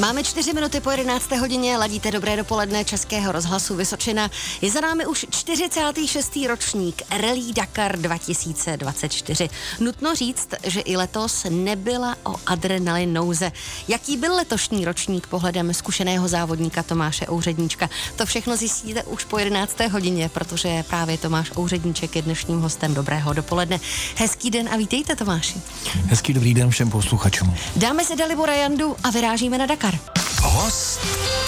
Máme 0.00 0.24
čtyři 0.24 0.52
minuty 0.52 0.80
po 0.80 0.90
11. 0.90 1.30
hodině, 1.30 1.76
ladíte 1.76 2.10
dobré 2.10 2.36
dopoledne 2.36 2.84
Českého 2.84 3.32
rozhlasu 3.32 3.76
Vysočina. 3.76 4.30
Je 4.62 4.70
za 4.70 4.80
námi 4.80 5.06
už 5.06 5.26
46. 5.30 6.38
ročník 6.48 7.02
Rally 7.10 7.52
Dakar 7.52 7.98
2024. 7.98 9.48
Nutno 9.80 10.14
říct, 10.14 10.48
že 10.64 10.80
i 10.80 10.96
letos 10.96 11.46
nebyla 11.50 12.16
o 12.24 12.34
adrenalin 12.46 13.12
nouze. 13.12 13.52
Jaký 13.88 14.16
byl 14.16 14.34
letošní 14.34 14.84
ročník 14.84 15.26
pohledem 15.26 15.74
zkušeného 15.74 16.28
závodníka 16.28 16.82
Tomáše 16.82 17.26
Ouředníčka? 17.30 17.90
To 18.16 18.26
všechno 18.26 18.56
zjistíte 18.56 19.02
už 19.02 19.24
po 19.24 19.38
11. 19.38 19.80
hodině, 19.80 20.28
protože 20.28 20.82
právě 20.88 21.18
Tomáš 21.18 21.52
Ouředníček 21.58 22.16
je 22.16 22.22
dnešním 22.22 22.60
hostem 22.60 22.94
dobrého 22.94 23.32
dopoledne. 23.32 23.80
Hezký 24.16 24.50
den 24.50 24.68
a 24.72 24.76
vítejte 24.76 25.16
Tomáši. 25.16 25.60
Hezký 26.06 26.32
dobrý 26.32 26.54
den 26.54 26.70
všem 26.70 26.90
posluchačům. 26.90 27.54
Dáme 27.76 28.04
se 28.04 28.16
Dalibora 28.16 28.54
Jandu 28.54 28.96
a 29.04 29.10
vyrážíme 29.10 29.58
na 29.58 29.66
Dakar. 29.66 29.85
Dakar. 29.86 30.00
Host 30.42 31.00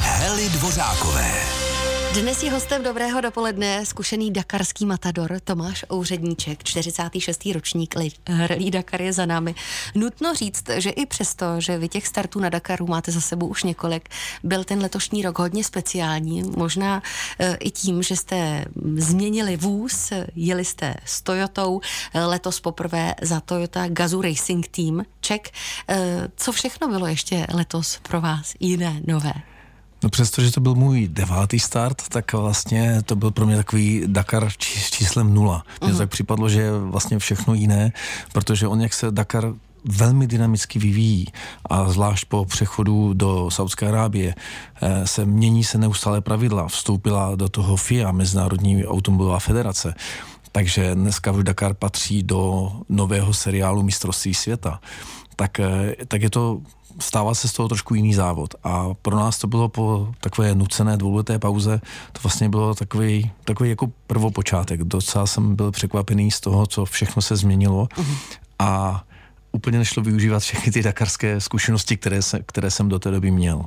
Heli 0.03 0.49
Dvořákové. 0.49 1.78
Dnes 2.21 2.43
je 2.43 2.51
hostem 2.51 2.83
dobrého 2.83 3.21
dopoledne 3.21 3.87
zkušený 3.87 4.31
dakarský 4.31 4.87
matador 4.87 5.41
Tomáš 5.45 5.85
Ouředníček, 5.93 6.65
46. 6.65 7.49
ročník 7.55 7.95
Rally 8.29 8.71
Dakar 8.71 9.03
je 9.03 9.13
za 9.13 9.27
námi. 9.27 9.55
Nutno 9.95 10.35
říct, 10.35 10.65
že 10.77 10.91
i 10.91 11.07
přesto, 11.07 11.47
že 11.59 11.79
vy 11.79 11.89
těch 11.89 12.07
startů 12.07 12.41
na 12.41 12.49
Dakaru 12.49 12.87
máte 12.87 13.13
za 13.13 13.21
sebou 13.21 13.47
už 13.47 13.63
několik, 13.63 14.09
byl 14.43 14.65
ten 14.65 14.79
letošní 14.79 15.23
rok 15.23 15.39
hodně 15.39 15.65
speciální. 15.65 16.43
Možná 16.43 17.03
e, 17.39 17.55
i 17.55 17.71
tím, 17.71 18.03
že 18.03 18.17
jste 18.17 18.65
změnili 18.97 19.57
vůz, 19.57 20.13
jeli 20.37 20.65
jste 20.65 20.95
s 21.05 21.23
Toyotou, 21.23 21.81
e, 22.15 22.25
letos 22.25 22.61
poprvé 22.61 23.15
za 23.23 23.41
Toyota 23.41 23.89
Gazoo 23.89 24.23
Racing 24.23 24.69
Team 24.69 25.03
Czech. 25.21 25.43
E, 25.89 26.29
co 26.37 26.53
všechno 26.53 26.89
bylo 26.89 27.07
ještě 27.07 27.47
letos 27.55 27.99
pro 28.03 28.21
vás 28.21 28.55
jiné, 28.61 29.01
nové? 29.07 29.33
No 30.03 30.11
přestože 30.11 30.53
to 30.53 30.61
byl 30.61 30.75
můj 30.75 31.09
devátý 31.09 31.59
start, 31.59 32.09
tak 32.09 32.33
vlastně 32.33 33.03
to 33.03 33.17
byl 33.17 33.31
pro 33.31 33.47
mě 33.47 33.57
takový 33.57 34.03
Dakar 34.07 34.49
či, 34.59 34.81
s 34.81 34.91
číslem 34.91 35.35
nula. 35.35 35.65
Mně 35.81 35.93
uh-huh. 35.93 35.99
tak 35.99 36.11
připadlo, 36.11 36.49
že 36.49 36.61
je 36.61 36.79
vlastně 36.79 37.19
všechno 37.19 37.55
jiné, 37.55 37.93
protože 38.33 38.69
on 38.69 38.81
jak 38.81 38.95
se 38.95 39.11
Dakar 39.11 39.53
velmi 39.85 40.27
dynamicky 40.27 40.79
vyvíjí 40.79 41.27
a 41.71 41.89
zvlášť 41.89 42.25
po 42.25 42.45
přechodu 42.45 43.15
do 43.15 43.51
Saudské 43.51 43.89
Arábie 43.89 44.35
eh, 44.83 45.07
se 45.07 45.25
mění 45.25 45.65
se 45.65 45.79
neustále 45.79 46.21
pravidla. 46.21 46.69
Vstoupila 46.69 47.35
do 47.35 47.49
toho 47.49 47.77
FIA, 47.77 48.13
Mezinárodní 48.13 48.87
automobilová 48.87 49.39
federace. 49.39 49.95
Takže 50.53 50.95
dneska 50.95 51.33
v 51.33 51.43
Dakar 51.43 51.75
patří 51.75 52.23
do 52.23 52.73
nového 52.89 53.35
seriálu 53.35 53.83
Mistrovství 53.83 54.35
světa. 54.35 54.81
Tak, 55.39 55.61
eh, 55.61 55.95
tak 56.09 56.23
je 56.23 56.31
to 56.31 56.61
stává 57.01 57.35
se 57.35 57.49
z 57.49 57.53
toho 57.53 57.69
trošku 57.69 57.95
jiný 57.95 58.15
závod. 58.15 58.55
A 58.65 58.95
pro 59.03 59.17
nás 59.17 59.39
to 59.39 59.47
bylo 59.47 59.69
po 59.69 60.15
takové 60.21 60.55
nucené 60.55 60.97
dvouleté 60.97 61.39
pauze, 61.39 61.81
to 62.13 62.21
vlastně 62.23 62.49
bylo 62.49 62.75
takový, 62.75 63.31
takový 63.45 63.71
jako 63.71 63.91
prvopočátek. 64.07 64.85
Docela 64.85 65.27
jsem 65.27 65.57
byl 65.57 65.71
překvapený 65.71 66.31
z 66.31 66.41
toho, 66.41 66.67
co 66.67 66.85
všechno 66.85 67.23
se 67.23 67.37
změnilo. 67.37 67.85
Uh-huh. 67.85 68.17
A 68.59 69.05
úplně 69.53 69.79
nešlo 69.79 70.03
využívat 70.03 70.39
všechny 70.39 70.73
ty 70.73 70.83
dakarské 70.83 71.41
zkušenosti, 71.41 71.97
které, 71.97 72.23
se, 72.23 72.41
které 72.47 72.71
jsem 72.71 72.89
do 72.89 72.99
té 72.99 73.11
doby 73.11 73.31
měl. 73.31 73.65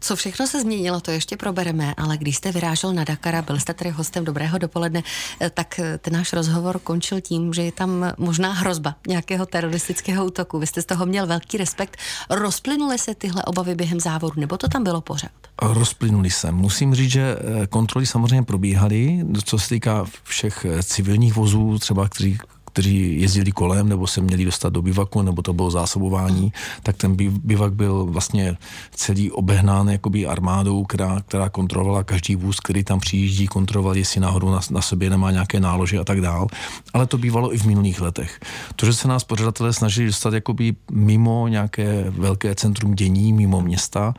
Co 0.00 0.16
všechno 0.16 0.46
se 0.46 0.60
změnilo, 0.60 1.00
to 1.00 1.10
ještě 1.10 1.36
probereme, 1.36 1.94
ale 1.96 2.16
když 2.16 2.36
jste 2.36 2.52
vyrážel 2.52 2.92
na 2.92 3.04
Dakara, 3.04 3.42
byl 3.42 3.58
jste 3.58 3.74
tedy 3.74 3.90
hostem 3.90 4.24
Dobrého 4.24 4.58
dopoledne, 4.58 5.02
eh, 5.40 5.50
tak 5.50 5.78
eh, 5.78 5.98
ten 5.98 6.12
náš 6.12 6.32
rozhovor 6.32 6.78
končil 6.78 7.20
tím, 7.20 7.52
že 7.52 7.62
je 7.62 7.72
tam 7.72 8.12
možná 8.18 8.52
hrozba 8.52 8.94
nějakého 9.08 9.46
teroristického 9.46 10.26
útoku. 10.26 10.58
Vy 10.58 10.66
jste 10.66 10.82
z 10.82 10.84
toho 10.84 11.06
měl 11.06 11.26
velký 11.26 11.56
respekt. 11.56 11.96
Rozplynuly 12.30 12.98
se 12.98 13.14
tyhle 13.14 13.42
obavy 13.44 13.74
během 13.74 14.00
závodu, 14.00 14.40
nebo 14.40 14.56
to 14.56 14.68
tam 14.68 14.84
bylo 14.84 15.00
pořád? 15.00 15.30
Rozplynuli 15.62 16.30
se. 16.30 16.52
Musím 16.52 16.94
říct, 16.94 17.10
že 17.10 17.36
eh, 17.62 17.66
kontroly 17.66 18.06
samozřejmě 18.06 18.42
probíhaly, 18.42 19.24
co 19.44 19.58
se 19.58 19.68
týká 19.68 20.06
všech 20.22 20.66
civilních 20.82 21.36
vozů, 21.36 21.78
třeba 21.78 22.08
kteří 22.08 22.38
kteří 22.72 23.20
jezdili 23.20 23.52
kolem 23.52 23.88
nebo 23.88 24.06
se 24.06 24.20
měli 24.20 24.44
dostat 24.44 24.72
do 24.72 24.82
bivaku, 24.82 25.22
nebo 25.22 25.42
to 25.42 25.52
bylo 25.52 25.70
zásobování, 25.70 26.52
tak 26.82 26.96
ten 26.96 27.16
bivak 27.44 27.72
byl 27.72 28.06
vlastně 28.06 28.56
celý 28.94 29.30
obehnán 29.30 29.88
jakoby 29.88 30.26
armádou, 30.26 30.84
která, 30.84 31.20
která 31.20 31.48
kontrolovala 31.48 32.04
každý 32.04 32.36
vůz, 32.36 32.60
který 32.60 32.84
tam 32.84 33.00
přijíždí, 33.00 33.46
kontroloval, 33.46 33.96
jestli 33.96 34.20
náhodou 34.20 34.50
na, 34.50 34.60
na 34.70 34.82
sobě 34.82 35.10
nemá 35.10 35.30
nějaké 35.30 35.60
nálože 35.60 35.98
a 35.98 36.04
tak 36.04 36.20
dál. 36.20 36.46
Ale 36.94 37.06
to 37.06 37.18
bývalo 37.18 37.54
i 37.54 37.58
v 37.58 37.64
minulých 37.64 38.00
letech. 38.00 38.40
To, 38.76 38.86
že 38.86 38.94
se 38.94 39.08
nás 39.08 39.24
pořadatelé 39.24 39.72
snažili 39.72 40.06
dostat 40.06 40.34
jakoby 40.34 40.74
mimo 40.92 41.48
nějaké 41.48 42.04
velké 42.08 42.54
centrum 42.54 42.94
dění, 42.94 43.32
mimo 43.32 43.60
města, 43.60 44.14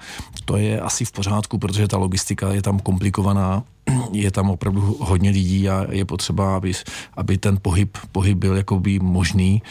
to 0.46 0.58
je 0.58 0.82
asi 0.82 1.06
v 1.06 1.12
pořádku, 1.12 1.58
protože 1.58 1.88
ta 1.88 1.98
logistika 1.98 2.54
je 2.54 2.62
tam 2.62 2.80
komplikovaná 2.80 3.64
je 4.12 4.32
tam 4.32 4.50
opravdu 4.50 4.98
hodně 5.00 5.30
lidí 5.30 5.70
a 5.70 5.86
je 5.90 6.06
potřeba, 6.06 6.56
aby, 6.56 6.72
aby 7.14 7.38
ten 7.38 7.58
pohyb, 7.62 7.98
pohyb 8.12 8.38
byl 8.38 8.58
jakoby 8.58 9.00
možný. 9.00 9.62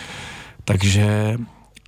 Takže 0.64 1.38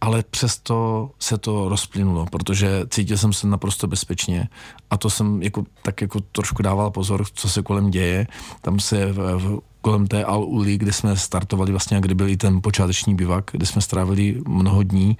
ale 0.02 0.24
přesto 0.30 1.10
se 1.18 1.38
to 1.38 1.68
rozplynulo, 1.68 2.26
protože 2.30 2.86
cítil 2.90 3.18
jsem 3.18 3.32
se 3.32 3.46
naprosto 3.46 3.86
bezpečně 3.86 4.48
a 4.90 4.96
to 4.96 5.10
jsem 5.10 5.42
jako, 5.42 5.64
tak 5.82 6.00
jako 6.00 6.20
trošku 6.20 6.62
dával 6.62 6.90
pozor, 6.90 7.24
co 7.34 7.48
se 7.48 7.62
kolem 7.62 7.90
děje. 7.90 8.26
Tam 8.60 8.80
se 8.80 9.12
v, 9.12 9.38
v, 9.38 9.60
kolem 9.80 10.06
té 10.06 10.24
Al 10.24 10.44
Uli, 10.44 10.78
kde 10.78 10.92
jsme 10.92 11.16
startovali 11.16 11.70
vlastně, 11.70 12.00
kde 12.00 12.14
byl 12.14 12.28
i 12.28 12.36
ten 12.36 12.62
počáteční 12.62 13.14
bivak, 13.14 13.50
kde 13.52 13.66
jsme 13.66 13.82
strávili 13.82 14.40
mnoho 14.48 14.82
dní, 14.82 15.16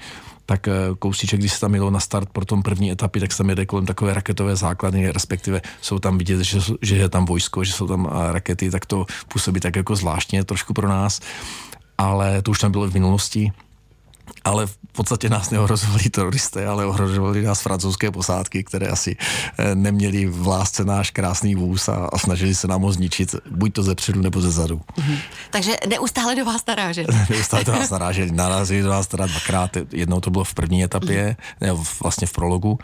tak 0.47 0.69
eh, 0.69 0.73
kousíček, 0.99 1.41
když 1.41 1.53
se 1.53 1.61
tam 1.61 1.75
jelo 1.75 1.91
na 1.91 2.01
start 2.01 2.29
pro 2.29 2.45
tom 2.45 2.63
první 2.63 2.91
etapy, 2.91 3.21
tak 3.21 3.33
se 3.33 3.39
tam 3.39 3.49
jede 3.49 3.67
kolem 3.67 3.87
takové 3.87 4.15
raketové 4.15 4.57
základny, 4.57 5.11
respektive 5.11 5.61
jsou 5.81 5.99
tam 5.99 6.19
vidět, 6.19 6.41
že, 6.41 6.61
že 6.83 6.97
je 6.97 7.09
tam 7.09 7.25
vojsko, 7.25 7.65
že 7.65 7.73
jsou 7.73 7.89
tam 7.89 8.09
eh, 8.11 8.33
rakety, 8.33 8.71
tak 8.71 8.87
to 8.87 9.07
působí 9.29 9.61
tak 9.61 9.77
jako 9.77 9.97
zvláštně 9.97 10.45
trošku 10.45 10.75
pro 10.75 10.89
nás, 10.89 11.21
ale 11.99 12.43
to 12.43 12.51
už 12.51 12.59
tam 12.59 12.73
bylo 12.73 12.91
v 12.91 12.95
minulosti 12.95 13.53
ale 14.45 14.67
v 14.67 14.77
podstatě 14.93 15.29
nás 15.29 15.51
neohrozovali 15.51 16.11
teroristé, 16.11 16.67
ale 16.67 16.87
ohrožovali 16.87 17.43
nás 17.43 17.61
francouzské 17.63 18.11
posádky, 18.11 18.65
které 18.65 18.89
asi 18.89 19.17
eh, 19.59 19.75
neměli 19.75 20.27
v 20.27 20.47
lásce 20.47 20.85
náš 20.85 21.11
krásný 21.11 21.55
vůz 21.55 21.89
a, 21.89 22.09
a 22.13 22.19
snažili 22.19 22.55
se 22.55 22.69
nám 22.69 22.83
ho 22.83 22.93
zničit, 22.93 23.35
buď 23.51 23.73
to 23.73 23.83
ze 23.83 23.95
předu 23.95 24.23
nebo 24.23 24.41
ze 24.41 24.51
zadu. 24.51 24.81
Mm-hmm. 24.99 25.19
Takže 25.51 25.73
neustále 25.89 26.35
do 26.35 26.45
vás 26.45 26.67
naráželi. 26.69 27.07
neustále 27.31 27.65
do 27.65 27.73
vás 27.73 27.91
naráželi. 27.91 28.31
Narazili 28.31 28.83
do 28.83 28.89
vás 28.89 29.07
teda 29.07 29.27
dvakrát. 29.27 29.71
Jednou 29.93 30.21
to 30.21 30.31
bylo 30.31 30.45
v 30.45 30.55
první 30.55 30.85
etapě, 30.85 31.37
mm-hmm. 31.61 31.67
ne, 31.67 31.85
vlastně 32.03 32.27
v 32.27 32.33
prologu 32.33 32.79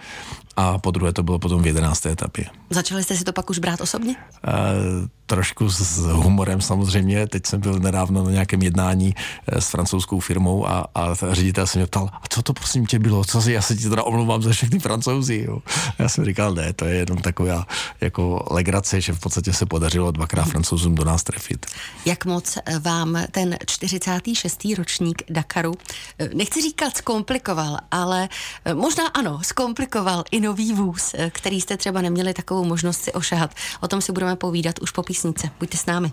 a 0.59 0.79
po 0.79 0.91
druhé 0.91 1.13
to 1.13 1.23
bylo 1.23 1.39
potom 1.39 1.63
v 1.63 1.67
jedenácté 1.67 2.11
etapě. 2.11 2.45
Začali 2.71 3.05
jste 3.05 3.17
si 3.17 3.25
to 3.25 3.33
pak 3.33 3.51
už 3.51 3.59
brát 3.59 3.81
osobně? 3.81 4.17
Uh, 4.47 5.09
trošku 5.29 5.71
s 5.71 5.99
humorem 5.99 6.61
samozřejmě. 6.61 7.27
Teď 7.27 7.47
jsem 7.47 7.61
byl 7.61 7.79
nedávno 7.79 8.25
na 8.25 8.31
nějakém 8.31 8.63
jednání 8.63 9.15
eh, 9.47 9.61
s 9.61 9.69
francouzskou 9.69 10.21
firmou 10.21 10.69
a, 10.69 10.87
a 10.95 11.15
ředitel 11.33 11.67
se 11.67 11.79
mě 11.79 11.87
ptal, 11.87 12.11
a 12.13 12.23
co 12.29 12.43
to 12.43 12.53
prosím 12.53 12.87
tě 12.87 12.99
bylo? 12.99 13.25
Co 13.25 13.43
si, 13.43 13.53
já 13.53 13.63
se 13.63 13.77
ti 13.77 13.89
teda 13.89 14.03
omlouvám 14.03 14.43
za 14.43 14.51
všechny 14.51 14.79
francouzi. 14.79 15.45
Jo. 15.49 15.59
Já 15.99 16.09
jsem 16.09 16.25
říkal, 16.25 16.55
ne, 16.55 16.73
to 16.73 16.85
je 16.85 16.95
jenom 16.95 17.19
taková 17.19 17.67
jako 18.01 18.47
legrace, 18.51 19.01
že 19.01 19.13
v 19.13 19.21
podstatě 19.21 19.53
se 19.53 19.67
podařilo 19.67 20.11
dvakrát 20.11 20.45
francouzům 20.45 20.95
do 20.95 21.05
nás 21.05 21.23
trefit. 21.23 21.67
Jak 22.05 22.25
moc 22.25 22.59
vám 22.81 23.19
ten 23.31 23.57
46. 23.67 24.67
ročník 24.79 25.23
Dakaru, 25.31 25.75
eh, 26.19 26.29
nechci 26.35 26.63
říkat 26.63 26.97
zkomplikoval, 26.97 27.77
ale 27.91 28.29
možná 28.75 29.07
ano, 29.07 29.41
zkomplikoval 29.43 30.25
i 30.31 30.41
nový 30.49 30.73
vůz, 30.73 31.15
eh, 31.15 31.31
který 31.31 31.61
jste 31.61 31.77
třeba 31.77 32.01
neměli 32.01 32.35
takovou 32.35 32.65
možnost 32.65 33.03
si 33.03 33.13
ošahat. 33.13 33.55
O 33.81 33.89
tom 33.89 34.01
si 34.01 34.13
budeme 34.13 34.37
povídat 34.37 34.79
už 34.79 34.91
po 34.91 35.03
písnice. 35.03 35.51
Buďte 35.59 35.77
s 35.77 35.87
námi. 35.87 36.13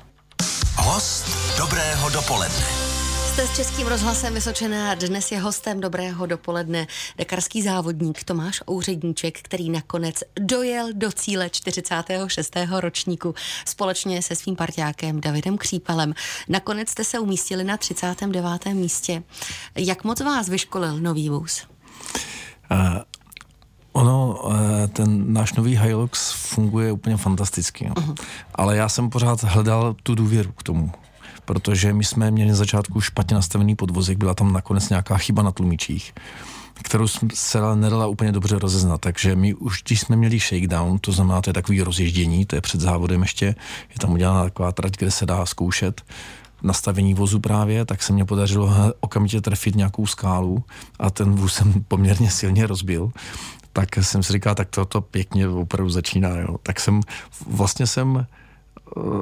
Host 0.78 1.26
dobrého 1.58 2.10
dopoledne. 2.10 2.66
Jste 3.28 3.48
s 3.48 3.56
Českým 3.56 3.88
rozhlasem 3.88 4.34
Vysočená. 4.34 4.96
Dnes 4.96 5.32
je 5.32 5.40
hostem 5.40 5.82
dobrého 5.82 6.26
dopoledne 6.26 6.88
dekarský 7.18 7.62
závodník 7.62 8.24
Tomáš 8.24 8.62
Ouředníček, 8.72 9.40
který 9.42 9.70
nakonec 9.70 10.16
dojel 10.40 10.90
do 10.94 11.12
cíle 11.12 11.50
46. 11.50 12.56
ročníku 12.80 13.36
společně 13.66 14.22
se 14.22 14.36
svým 14.36 14.56
partiákem 14.56 15.22
Davidem 15.22 15.58
Křípalem. 15.58 16.14
Nakonec 16.50 16.90
jste 16.90 17.04
se 17.04 17.20
umístili 17.20 17.64
na 17.64 17.78
39. 17.78 18.66
místě. 18.66 19.24
Jak 19.76 20.04
moc 20.04 20.20
vás 20.20 20.50
vyškolil 20.50 21.00
nový 21.00 21.30
vůz? 21.30 21.68
Ten 24.96 25.34
náš 25.34 25.54
nový 25.54 25.78
Hilux 25.78 26.32
funguje 26.32 26.92
úplně 26.92 27.18
fantasticky. 27.18 27.88
No. 27.88 27.94
Uh-huh. 27.94 28.16
Ale 28.56 28.78
já 28.78 28.90
jsem 28.90 29.10
pořád 29.10 29.44
hledal 29.44 29.96
tu 30.04 30.16
důvěru 30.16 30.52
k 30.52 30.64
tomu. 30.64 30.92
Protože 31.46 31.94
my 31.94 32.04
jsme 32.04 32.32
měli 32.32 32.50
na 32.50 32.56
začátku 32.56 33.02
špatně 33.02 33.36
nastavený 33.36 33.76
podvozek, 33.76 34.18
byla 34.18 34.34
tam 34.34 34.54
nakonec 34.54 34.90
nějaká 34.90 35.18
chyba 35.18 35.44
na 35.44 35.52
tlumičích 35.52 36.14
kterou 36.84 37.08
se 37.34 37.60
nedala 37.76 38.08
úplně 38.08 38.32
dobře 38.32 38.60
rozeznat. 38.60 39.02
Takže 39.02 39.36
my 39.36 39.54
už, 39.54 39.84
když 39.84 40.00
jsme 40.00 40.16
měli 40.16 40.40
shakedown, 40.40 41.00
to 41.00 41.12
znamená, 41.12 41.42
to 41.42 41.50
je 41.50 41.54
takový 41.54 41.82
rozježdění, 41.82 42.46
to 42.46 42.56
je 42.56 42.62
před 42.62 42.82
závodem 42.82 43.22
ještě, 43.22 43.46
je 43.46 44.00
tam 44.00 44.12
udělána 44.12 44.44
taková 44.44 44.72
trať, 44.72 44.98
kde 44.98 45.12
se 45.12 45.26
dá 45.26 45.46
zkoušet 45.46 46.02
nastavení 46.64 47.14
vozu 47.14 47.40
právě, 47.40 47.86
tak 47.86 48.04
se 48.04 48.14
mě 48.14 48.26
podařilo 48.26 48.70
okamžitě 49.00 49.42
trefit 49.42 49.76
nějakou 49.76 50.08
skálu 50.08 50.64
a 51.00 51.10
ten 51.10 51.32
vůz 51.32 51.54
jsem 51.54 51.84
poměrně 51.88 52.32
silně 52.32 52.68
rozbil 52.68 53.12
tak 53.76 53.96
jsem 53.96 54.24
si 54.24 54.34
říkal, 54.34 54.56
tak 54.56 54.70
toto 54.70 55.02
pěkně 55.02 55.48
opravdu 55.48 55.90
začíná. 55.90 56.30
Jo. 56.30 56.58
Tak 56.64 56.80
jsem, 56.80 57.02
vlastně 57.48 57.88
jsem 57.88 58.26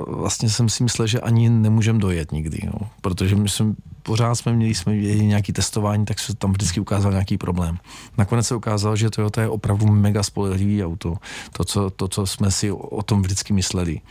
vlastně 0.08 0.50
jsem 0.50 0.70
si 0.70 0.84
myslel, 0.84 1.08
že 1.08 1.20
ani 1.20 1.50
nemůžem 1.50 2.00
dojet 2.00 2.32
nikdy, 2.32 2.60
jo. 2.64 2.88
protože 3.02 3.36
my 3.36 3.50
jsme, 3.50 3.74
pořád 4.04 4.36
jsme 4.36 4.54
měli, 4.54 4.76
jsme 4.76 4.94
měli 4.94 5.26
nějaký 5.26 5.54
testování, 5.54 6.06
tak 6.06 6.20
se 6.20 6.36
tam 6.36 6.52
vždycky 6.52 6.80
ukázal 6.80 7.12
nějaký 7.12 7.38
problém. 7.38 7.78
Nakonec 8.18 8.48
se 8.48 8.56
ukázalo, 8.56 8.96
že 8.96 9.10
Toyota 9.10 9.42
je 9.42 9.50
opravdu 9.50 9.86
mega 9.88 10.24
spolehlivý 10.24 10.86
auto. 10.86 11.16
To 11.52 11.64
co, 11.64 11.90
to, 11.90 12.08
co 12.08 12.28
jsme 12.28 12.52
si 12.52 12.72
o, 12.72 12.78
o 12.78 13.04
tom 13.04 13.22
vždycky 13.22 13.54
mysleli. 13.54 14.02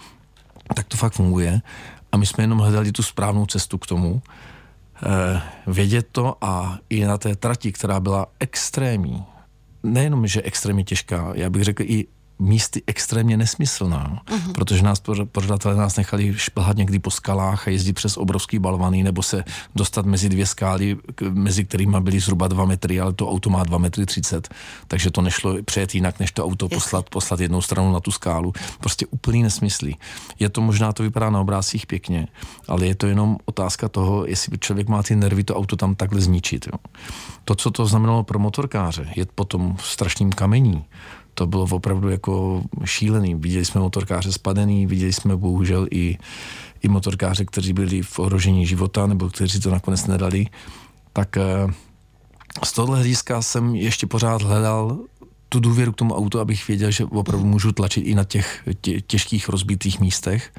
Tak 0.74 0.86
to 0.86 0.96
fakt 0.96 1.12
funguje. 1.12 1.60
A 2.12 2.16
my 2.16 2.26
jsme 2.26 2.44
jenom 2.44 2.58
hledali 2.58 2.92
tu 2.92 3.02
správnou 3.02 3.46
cestu 3.46 3.78
k 3.78 3.86
tomu, 3.86 4.22
eh, 5.02 5.42
vědět 5.66 6.06
to 6.12 6.36
a 6.40 6.78
i 6.90 7.04
na 7.04 7.18
té 7.18 7.36
trati, 7.36 7.72
která 7.72 8.00
byla 8.00 8.26
extrémní, 8.40 9.24
nejenom, 9.82 10.26
že 10.26 10.42
extrémně 10.42 10.84
těžká, 10.84 11.32
já 11.34 11.50
bych 11.50 11.64
řekl 11.64 11.82
i 11.82 12.06
místy 12.42 12.82
extrémně 12.86 13.36
nesmyslná, 13.36 14.22
uh-huh. 14.26 14.52
protože 14.52 14.82
nás 14.82 15.02
pořadatelé 15.32 15.76
nás 15.76 15.96
nechali 15.96 16.34
šplhat 16.36 16.76
někdy 16.76 16.98
po 16.98 17.10
skalách 17.10 17.68
a 17.68 17.70
jezdit 17.70 17.92
přes 17.92 18.16
obrovský 18.16 18.58
balvany 18.58 19.02
nebo 19.02 19.22
se 19.22 19.44
dostat 19.74 20.06
mezi 20.06 20.28
dvě 20.28 20.46
skály, 20.46 20.96
mezi 21.30 21.64
kterými 21.64 21.96
byly 22.00 22.20
zhruba 22.20 22.48
dva 22.48 22.64
metry, 22.64 23.00
ale 23.00 23.12
to 23.12 23.30
auto 23.30 23.50
má 23.50 23.64
dva 23.64 23.78
metry 23.78 24.06
třicet, 24.06 24.54
takže 24.88 25.10
to 25.10 25.22
nešlo 25.22 25.62
přejet 25.62 25.94
jinak, 25.94 26.20
než 26.20 26.32
to 26.32 26.44
auto 26.44 26.68
poslat, 26.68 27.10
poslat 27.10 27.40
jednou 27.40 27.62
stranu 27.62 27.92
na 27.92 28.00
tu 28.00 28.10
skálu. 28.10 28.52
Prostě 28.80 29.06
úplný 29.06 29.42
nesmyslí. 29.42 29.96
Je 30.38 30.48
to 30.48 30.60
možná, 30.60 30.92
to 30.92 31.02
vypadá 31.02 31.30
na 31.30 31.40
obrázcích 31.40 31.86
pěkně, 31.86 32.28
ale 32.68 32.86
je 32.86 32.94
to 32.94 33.06
jenom 33.06 33.38
otázka 33.44 33.88
toho, 33.88 34.26
jestli 34.26 34.58
člověk 34.58 34.88
má 34.88 35.02
ty 35.02 35.16
nervy 35.16 35.44
to 35.44 35.56
auto 35.56 35.76
tam 35.76 35.94
takhle 35.94 36.20
zničit. 36.20 36.66
Jo. 36.66 36.78
To, 37.44 37.54
co 37.54 37.70
to 37.70 37.86
znamenalo 37.86 38.24
pro 38.24 38.38
motorkáře, 38.38 39.08
je 39.16 39.26
potom 39.34 39.76
strašným 39.80 40.32
kamení, 40.32 40.84
to 41.34 41.46
bylo 41.46 41.66
opravdu 41.70 42.08
jako 42.08 42.62
šílený. 42.84 43.34
Viděli 43.34 43.64
jsme 43.64 43.80
motorkáře 43.80 44.32
spadený, 44.32 44.86
viděli 44.86 45.12
jsme 45.12 45.36
bohužel 45.36 45.86
i, 45.90 46.18
i 46.82 46.88
motorkáře, 46.88 47.44
kteří 47.44 47.72
byli 47.72 48.02
v 48.02 48.18
ohrožení 48.18 48.66
života 48.66 49.06
nebo 49.06 49.28
kteří 49.28 49.60
to 49.60 49.70
nakonec 49.70 50.06
nedali. 50.06 50.46
Tak 51.12 51.36
eh, 51.36 51.42
z 52.64 52.72
tohle 52.72 52.96
hlediska 52.96 53.42
jsem 53.42 53.74
ještě 53.74 54.06
pořád 54.06 54.42
hledal 54.42 54.98
tu 55.48 55.60
důvěru 55.60 55.92
k 55.92 55.96
tomu 55.96 56.14
autu, 56.14 56.40
abych 56.40 56.68
věděl, 56.68 56.90
že 56.90 57.04
opravdu 57.04 57.46
můžu 57.46 57.72
tlačit 57.72 58.00
i 58.00 58.14
na 58.14 58.24
těch 58.24 58.68
tě, 58.80 59.00
těžkých 59.00 59.48
rozbitých 59.48 60.00
místech. 60.00 60.52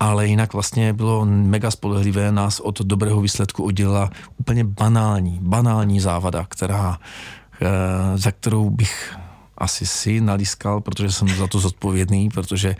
Ale 0.00 0.26
jinak 0.26 0.52
vlastně 0.52 0.92
bylo 0.92 1.26
mega 1.26 1.70
spolehlivé, 1.70 2.32
nás 2.32 2.60
od 2.60 2.80
dobrého 2.80 3.20
výsledku 3.20 3.64
oddělila 3.64 4.10
úplně 4.36 4.64
banální, 4.64 5.38
banální 5.42 6.00
závada, 6.00 6.46
která, 6.48 6.98
eh, 7.60 8.18
za 8.18 8.32
kterou 8.32 8.70
bych 8.70 9.16
asi 9.58 9.86
si 9.86 10.20
nalískal, 10.20 10.80
protože 10.80 11.12
jsem 11.12 11.28
za 11.28 11.46
to 11.46 11.60
zodpovědný, 11.60 12.28
protože 12.28 12.76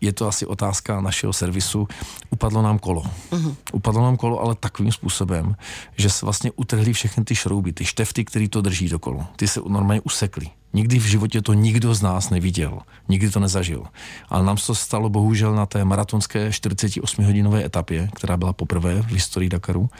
je 0.00 0.12
to 0.12 0.28
asi 0.28 0.46
otázka 0.46 1.00
našeho 1.00 1.32
servisu. 1.32 1.88
Upadlo 2.30 2.62
nám 2.62 2.78
kolo. 2.78 3.02
Uh-huh. 3.30 3.54
Upadlo 3.72 4.02
nám 4.02 4.16
kolo, 4.16 4.40
ale 4.40 4.54
takovým 4.54 4.92
způsobem, 4.92 5.56
že 5.96 6.10
se 6.10 6.26
vlastně 6.26 6.50
utrhly 6.56 6.92
všechny 6.92 7.24
ty 7.24 7.34
šrouby, 7.34 7.72
ty 7.72 7.84
štefty, 7.84 8.24
které 8.24 8.48
to 8.48 8.60
drží 8.60 8.88
do 8.88 8.98
kolo. 8.98 9.26
Ty 9.36 9.48
se 9.48 9.60
normálně 9.68 10.00
usekly. 10.00 10.50
Nikdy 10.72 10.98
v 10.98 11.06
životě 11.06 11.42
to 11.42 11.52
nikdo 11.54 11.94
z 11.94 12.02
nás 12.02 12.30
neviděl. 12.30 12.78
Nikdy 13.08 13.30
to 13.30 13.40
nezažil. 13.40 13.84
Ale 14.28 14.44
nám 14.44 14.58
se 14.58 14.66
to 14.66 14.74
stalo 14.74 15.08
bohužel 15.08 15.54
na 15.54 15.66
té 15.66 15.84
maratonské 15.84 16.50
48-hodinové 16.50 17.64
etapě, 17.64 18.08
která 18.14 18.36
byla 18.36 18.52
poprvé 18.52 19.02
v 19.02 19.06
historii 19.06 19.48
Dakaru. 19.48 19.90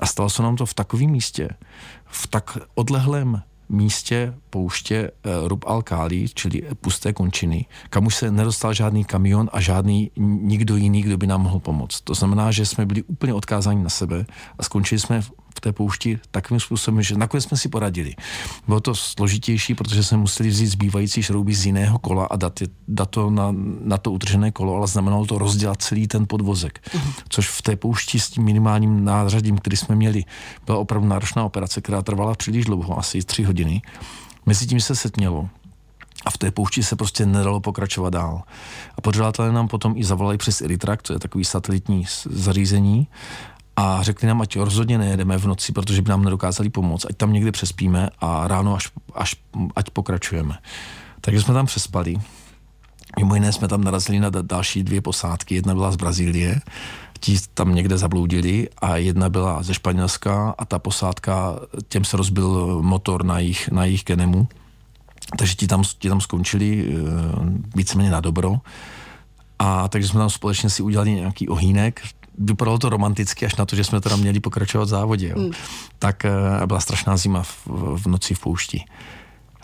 A 0.00 0.06
stalo 0.06 0.30
se 0.30 0.42
nám 0.42 0.56
to 0.56 0.66
v 0.66 0.74
takovém 0.74 1.10
místě, 1.10 1.48
v 2.06 2.26
tak 2.26 2.58
odlehlém 2.74 3.42
místě 3.68 4.34
pouště 4.54 5.10
uh, 5.10 5.48
Rub 5.48 5.64
al 5.66 5.82
čili 6.34 6.62
pusté 6.80 7.12
končiny, 7.12 7.66
kam 7.90 8.06
už 8.06 8.14
se 8.14 8.30
nedostal 8.30 8.74
žádný 8.74 9.04
kamion 9.04 9.50
a 9.52 9.60
žádný 9.60 10.10
nikdo 10.46 10.76
jiný, 10.76 11.02
kdo 11.02 11.18
by 11.18 11.26
nám 11.26 11.42
mohl 11.42 11.58
pomoct. 11.58 12.00
To 12.00 12.14
znamená, 12.14 12.50
že 12.54 12.66
jsme 12.66 12.86
byli 12.86 13.02
úplně 13.02 13.34
odkázáni 13.34 13.82
na 13.82 13.90
sebe 13.90 14.26
a 14.58 14.62
skončili 14.62 15.00
jsme 15.00 15.22
v 15.56 15.60
té 15.60 15.72
poušti 15.72 16.18
takovým 16.30 16.60
způsobem, 16.60 17.02
že 17.02 17.18
nakonec 17.18 17.44
jsme 17.44 17.56
si 17.56 17.68
poradili. 17.68 18.14
Bylo 18.66 18.80
to 18.80 18.94
složitější, 18.94 19.74
protože 19.74 20.02
jsme 20.02 20.18
museli 20.18 20.48
vzít 20.48 20.66
zbývající 20.66 21.22
šrouby 21.22 21.54
z 21.54 21.66
jiného 21.66 21.98
kola 21.98 22.26
a 22.26 22.36
dát, 22.36 22.60
je, 22.60 22.68
dát 22.88 23.10
to 23.10 23.30
na, 23.30 23.54
na 23.84 23.98
to 23.98 24.12
utržené 24.12 24.50
kolo, 24.50 24.76
ale 24.76 24.86
znamenalo 24.86 25.26
to 25.26 25.38
rozdělat 25.38 25.82
celý 25.82 26.06
ten 26.06 26.26
podvozek. 26.26 26.80
Uh-huh. 26.94 27.12
Což 27.28 27.48
v 27.48 27.62
té 27.62 27.76
poušti 27.76 28.20
s 28.20 28.30
tím 28.30 28.44
minimálním 28.44 29.04
nářadím, 29.04 29.58
který 29.58 29.76
jsme 29.76 29.94
měli, 29.94 30.24
byla 30.66 30.78
opravdu 30.78 31.08
náročná 31.08 31.44
operace, 31.44 31.80
která 31.80 32.02
trvala 32.02 32.34
příliš 32.34 32.64
dlouho, 32.64 32.98
asi 32.98 33.22
tři 33.22 33.42
hodiny. 33.42 33.82
Mezi 34.46 34.66
tím 34.66 34.80
se 34.80 34.96
setmělo. 34.96 35.48
A 36.24 36.30
v 36.30 36.38
té 36.38 36.50
poušti 36.50 36.82
se 36.82 36.96
prostě 36.96 37.26
nedalo 37.26 37.60
pokračovat 37.60 38.10
dál. 38.10 38.42
A 38.96 39.00
pořadatelé 39.00 39.52
nám 39.52 39.68
potom 39.68 39.92
i 39.96 40.04
zavolali 40.04 40.38
přes 40.38 40.60
Eritrak, 40.60 41.02
to 41.02 41.12
je 41.12 41.18
takový 41.18 41.44
satelitní 41.44 42.06
zařízení, 42.30 43.08
a 43.76 44.02
řekli 44.02 44.28
nám, 44.28 44.40
ať 44.40 44.56
rozhodně 44.56 44.98
nejedeme 44.98 45.38
v 45.38 45.46
noci, 45.46 45.72
protože 45.72 46.02
by 46.02 46.10
nám 46.10 46.24
nedokázali 46.24 46.70
pomoct, 46.70 47.06
ať 47.10 47.16
tam 47.16 47.32
někde 47.32 47.52
přespíme 47.52 48.10
a 48.20 48.48
ráno 48.48 48.74
až, 48.74 48.90
až 49.14 49.36
ať 49.76 49.90
pokračujeme. 49.90 50.58
Takže 51.20 51.42
jsme 51.42 51.54
tam 51.54 51.66
přespali. 51.66 52.16
Mimo 53.18 53.34
jiné 53.34 53.52
jsme 53.52 53.68
tam 53.68 53.84
narazili 53.84 54.20
na 54.20 54.30
další 54.30 54.82
dvě 54.82 55.00
posádky. 55.00 55.54
Jedna 55.54 55.74
byla 55.74 55.90
z 55.90 55.96
Brazílie, 55.96 56.60
ti 57.24 57.38
tam 57.54 57.74
někde 57.74 57.98
zabloudili 57.98 58.68
a 58.78 58.96
jedna 58.96 59.28
byla 59.28 59.62
ze 59.62 59.74
Španělska 59.74 60.54
a 60.58 60.64
ta 60.64 60.78
posádka, 60.78 61.56
těm 61.88 62.04
se 62.04 62.16
rozbil 62.16 62.82
motor 62.82 63.24
na 63.24 63.38
jejich, 63.38 63.68
na 63.70 63.84
jejich 63.84 64.04
genemu. 64.04 64.48
Takže 65.38 65.54
ti 65.54 65.66
tam, 65.66 65.82
ti 65.98 66.08
tam 66.08 66.20
skončili 66.20 66.86
eh, 66.88 66.92
víceméně 67.76 68.10
na 68.10 68.20
dobro. 68.20 68.56
A 69.58 69.88
takže 69.88 70.08
jsme 70.08 70.20
tam 70.20 70.30
společně 70.30 70.70
si 70.70 70.82
udělali 70.82 71.10
nějaký 71.10 71.48
ohýnek, 71.48 72.00
vypadalo 72.38 72.78
to 72.78 72.88
romanticky 72.88 73.46
až 73.46 73.56
na 73.56 73.66
to, 73.66 73.76
že 73.76 73.84
jsme 73.84 74.00
teda 74.00 74.16
měli 74.16 74.40
pokračovat 74.40 74.84
v 74.84 74.88
závodě. 74.88 75.28
Jo. 75.28 75.38
Mm. 75.38 75.50
Tak 75.98 76.22
uh, 76.24 76.66
byla 76.66 76.80
strašná 76.80 77.16
zima 77.16 77.42
v, 77.42 77.66
v 77.96 78.06
noci 78.06 78.34
v 78.34 78.40
poušti. 78.40 78.84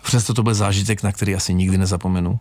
Přesto 0.02 0.34
to 0.34 0.42
byl 0.42 0.54
zážitek, 0.54 1.02
na 1.02 1.12
který 1.12 1.34
asi 1.34 1.54
nikdy 1.54 1.78
nezapomenu. 1.78 2.40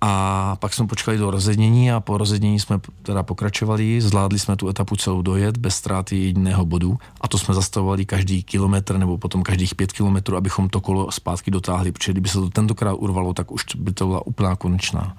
A 0.00 0.56
pak 0.56 0.74
jsme 0.74 0.86
počkali 0.86 1.18
do 1.18 1.30
rozednění 1.30 1.92
a 1.92 2.00
po 2.00 2.18
rozednění 2.18 2.60
jsme 2.60 2.80
teda 3.02 3.22
pokračovali, 3.22 4.00
zvládli 4.00 4.38
jsme 4.38 4.56
tu 4.56 4.68
etapu 4.68 4.96
celou 4.96 5.22
dojet 5.22 5.56
bez 5.56 5.76
ztráty 5.76 6.16
jediného 6.16 6.64
bodu 6.64 6.98
a 7.20 7.28
to 7.28 7.38
jsme 7.38 7.54
zastavovali 7.54 8.04
každý 8.04 8.42
kilometr 8.42 8.98
nebo 8.98 9.18
potom 9.18 9.42
každých 9.42 9.74
pět 9.74 9.92
kilometrů, 9.92 10.36
abychom 10.36 10.68
to 10.68 10.80
kolo 10.80 11.12
zpátky 11.12 11.50
dotáhli, 11.50 11.92
protože 11.92 12.12
kdyby 12.12 12.28
se 12.28 12.38
to 12.38 12.50
tentokrát 12.50 12.94
urvalo, 12.94 13.34
tak 13.34 13.52
už 13.52 13.64
by 13.74 13.92
to 13.92 14.06
byla 14.06 14.26
úplná 14.26 14.56
konečná. 14.56 15.16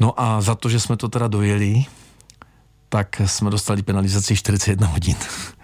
No 0.00 0.20
a 0.20 0.40
za 0.40 0.54
to, 0.54 0.68
že 0.68 0.80
jsme 0.80 0.96
to 0.96 1.08
teda 1.08 1.28
dojeli, 1.28 1.84
tak 2.88 3.20
jsme 3.26 3.50
dostali 3.50 3.82
penalizaci 3.82 4.36
41 4.36 4.86
hodin, 4.86 5.16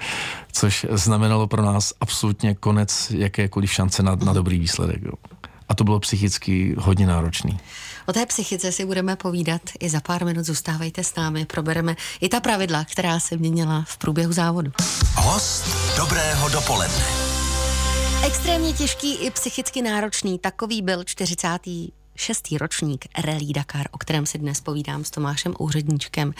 což 0.53 0.87
znamenalo 0.91 1.47
pro 1.47 1.63
nás 1.63 1.93
absolutně 2.01 2.55
konec 2.55 3.11
jakékoliv 3.11 3.73
šance 3.73 4.03
na, 4.03 4.15
na 4.15 4.33
dobrý 4.33 4.59
výsledek. 4.59 5.03
Jo. 5.03 5.13
A 5.73 5.75
to 5.75 5.85
bylo 5.85 6.01
psychicky 6.01 6.75
hodně 6.79 7.07
náročný. 7.07 7.61
O 8.07 8.13
té 8.13 8.27
psychice 8.27 8.73
si 8.73 8.85
budeme 8.85 9.17
povídat 9.17 9.63
i 9.81 9.89
za 9.89 10.01
pár 10.01 10.25
minut. 10.25 10.45
Zůstávejte 10.45 11.05
s 11.05 11.15
námi, 11.15 11.45
probereme 11.45 11.97
i 12.21 12.29
ta 12.29 12.41
pravidla, 12.41 12.85
která 12.85 13.21
se 13.21 13.37
měnila 13.37 13.85
v 13.89 13.99
průběhu 13.99 14.33
závodu. 14.33 14.73
Host 15.17 15.97
dobrého 15.97 16.49
dopoledne. 16.49 17.05
Extrémně 18.27 18.73
těžký 18.73 19.15
i 19.15 19.31
psychicky 19.31 19.83
náročný, 19.83 20.39
takový 20.39 20.83
byl 20.83 21.05
40 21.05 21.59
šestý 22.17 22.59
ročník 22.59 23.05
Rally 23.19 23.53
Dakar, 23.55 23.87
o 23.91 23.99
kterém 23.99 24.27
si 24.27 24.39
dnes 24.39 24.61
povídám 24.61 25.05
s 25.05 25.11
Tomášem 25.11 25.55
Úředníčkem. 25.59 26.35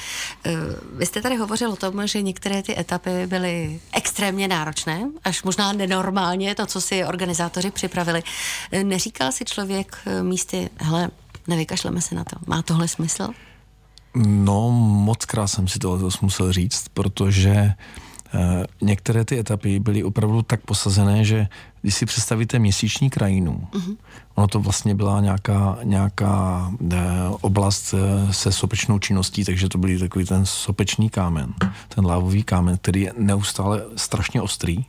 Eh, 0.45 0.53
vy 0.93 1.07
jste 1.07 1.23
tady 1.23 1.37
hovořil 1.37 1.73
o 1.73 1.77
tom, 1.77 2.07
že 2.07 2.23
některé 2.23 2.63
ty 2.63 2.79
etapy 2.79 3.27
byly 3.27 3.81
extrémně 3.93 4.49
náročné, 4.49 5.09
až 5.25 5.43
možná 5.43 5.73
nenormálně 5.73 6.55
to, 6.55 6.67
co 6.67 6.81
si 6.81 7.05
organizátoři 7.05 7.71
připravili. 7.71 8.23
Eh, 8.73 8.85
neříkal 8.85 9.33
si 9.33 9.45
člověk 9.45 9.97
eh, 10.07 10.23
místy, 10.23 10.71
hele, 10.77 11.11
nevykašleme 11.47 12.01
se 12.01 12.15
na 12.15 12.25
to, 12.25 12.37
má 12.47 12.63
tohle 12.63 12.89
smysl? 12.89 13.29
No, 14.15 14.71
moc 14.71 15.25
krát 15.25 15.47
jsem 15.47 15.69
si 15.69 15.79
to 15.79 16.11
musel 16.23 16.53
říct, 16.53 16.89
protože 16.95 17.53
Eh, 17.55 17.75
některé 18.83 19.25
ty 19.25 19.39
etapy 19.39 19.79
byly 19.81 20.05
opravdu 20.05 20.43
tak 20.43 20.61
posazené, 20.61 21.25
že 21.25 21.49
když 21.83 21.95
si 21.95 22.07
představíte 22.07 22.59
měsíční 22.59 23.11
krajinu, 23.11 23.69
uh-huh. 23.73 23.97
ono 24.35 24.49
to 24.49 24.61
vlastně 24.61 24.95
byla 24.95 25.21
nějaká, 25.21 25.79
nějaká 25.83 26.71
eh, 26.93 26.99
oblast 27.41 27.95
eh, 27.95 28.33
se 28.33 28.53
sopečnou 28.53 28.99
činností, 28.99 29.45
takže 29.45 29.69
to 29.69 29.79
byl 29.79 29.99
takový 29.99 30.25
ten 30.25 30.47
sopečný 30.47 31.11
kámen, 31.11 31.55
ten 31.89 32.07
lávový 32.07 32.43
kámen, 32.43 32.79
který 32.79 33.01
je 33.01 33.13
neustále 33.19 33.83
strašně 33.97 34.43
ostrý. 34.43 34.85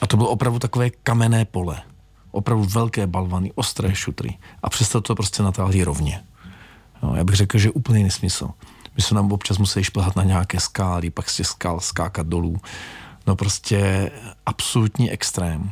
A 0.00 0.06
to 0.06 0.16
bylo 0.16 0.28
opravdu 0.28 0.58
takové 0.58 0.90
kamenné 0.90 1.44
pole. 1.44 1.82
Opravdu 2.30 2.64
velké 2.64 3.06
balvany, 3.06 3.52
ostré 3.54 3.94
šutry. 3.94 4.38
A 4.62 4.70
přesto 4.70 5.00
to 5.00 5.14
prostě 5.14 5.42
natáhli 5.42 5.84
rovně. 5.84 6.22
No, 7.02 7.16
já 7.16 7.24
bych 7.24 7.36
řekl, 7.36 7.58
že 7.58 7.70
úplný 7.70 8.02
nesmysl. 8.02 8.50
My 8.96 9.02
jsme 9.02 9.14
nám 9.14 9.32
občas 9.32 9.58
museli 9.58 9.84
šplhat 9.84 10.16
na 10.16 10.24
nějaké 10.24 10.60
skály, 10.60 11.10
pak 11.10 11.30
z 11.30 11.36
těch 11.36 11.46
skal 11.46 11.80
skákat 11.80 12.26
dolů. 12.26 12.56
No 13.26 13.36
prostě 13.36 14.10
absolutní 14.46 15.10
extrém. 15.10 15.70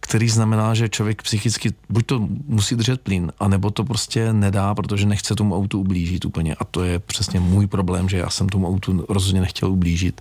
který 0.00 0.28
znamená, 0.28 0.74
že 0.74 0.88
člověk 0.88 1.22
psychicky 1.22 1.72
buď 1.88 2.06
to 2.06 2.28
musí 2.46 2.76
držet 2.76 3.00
plyn, 3.00 3.32
anebo 3.40 3.70
to 3.70 3.84
prostě 3.84 4.32
nedá, 4.32 4.74
protože 4.74 5.06
nechce 5.06 5.34
tomu 5.34 5.56
autu 5.56 5.80
ublížit 5.80 6.24
úplně. 6.24 6.54
A 6.54 6.64
to 6.64 6.84
je 6.84 6.98
přesně 6.98 7.40
můj 7.40 7.66
problém, 7.66 8.08
že 8.08 8.18
já 8.18 8.30
jsem 8.30 8.48
tomu 8.48 8.68
autu 8.68 9.06
rozhodně 9.08 9.40
nechtěl 9.40 9.72
ublížit. 9.72 10.20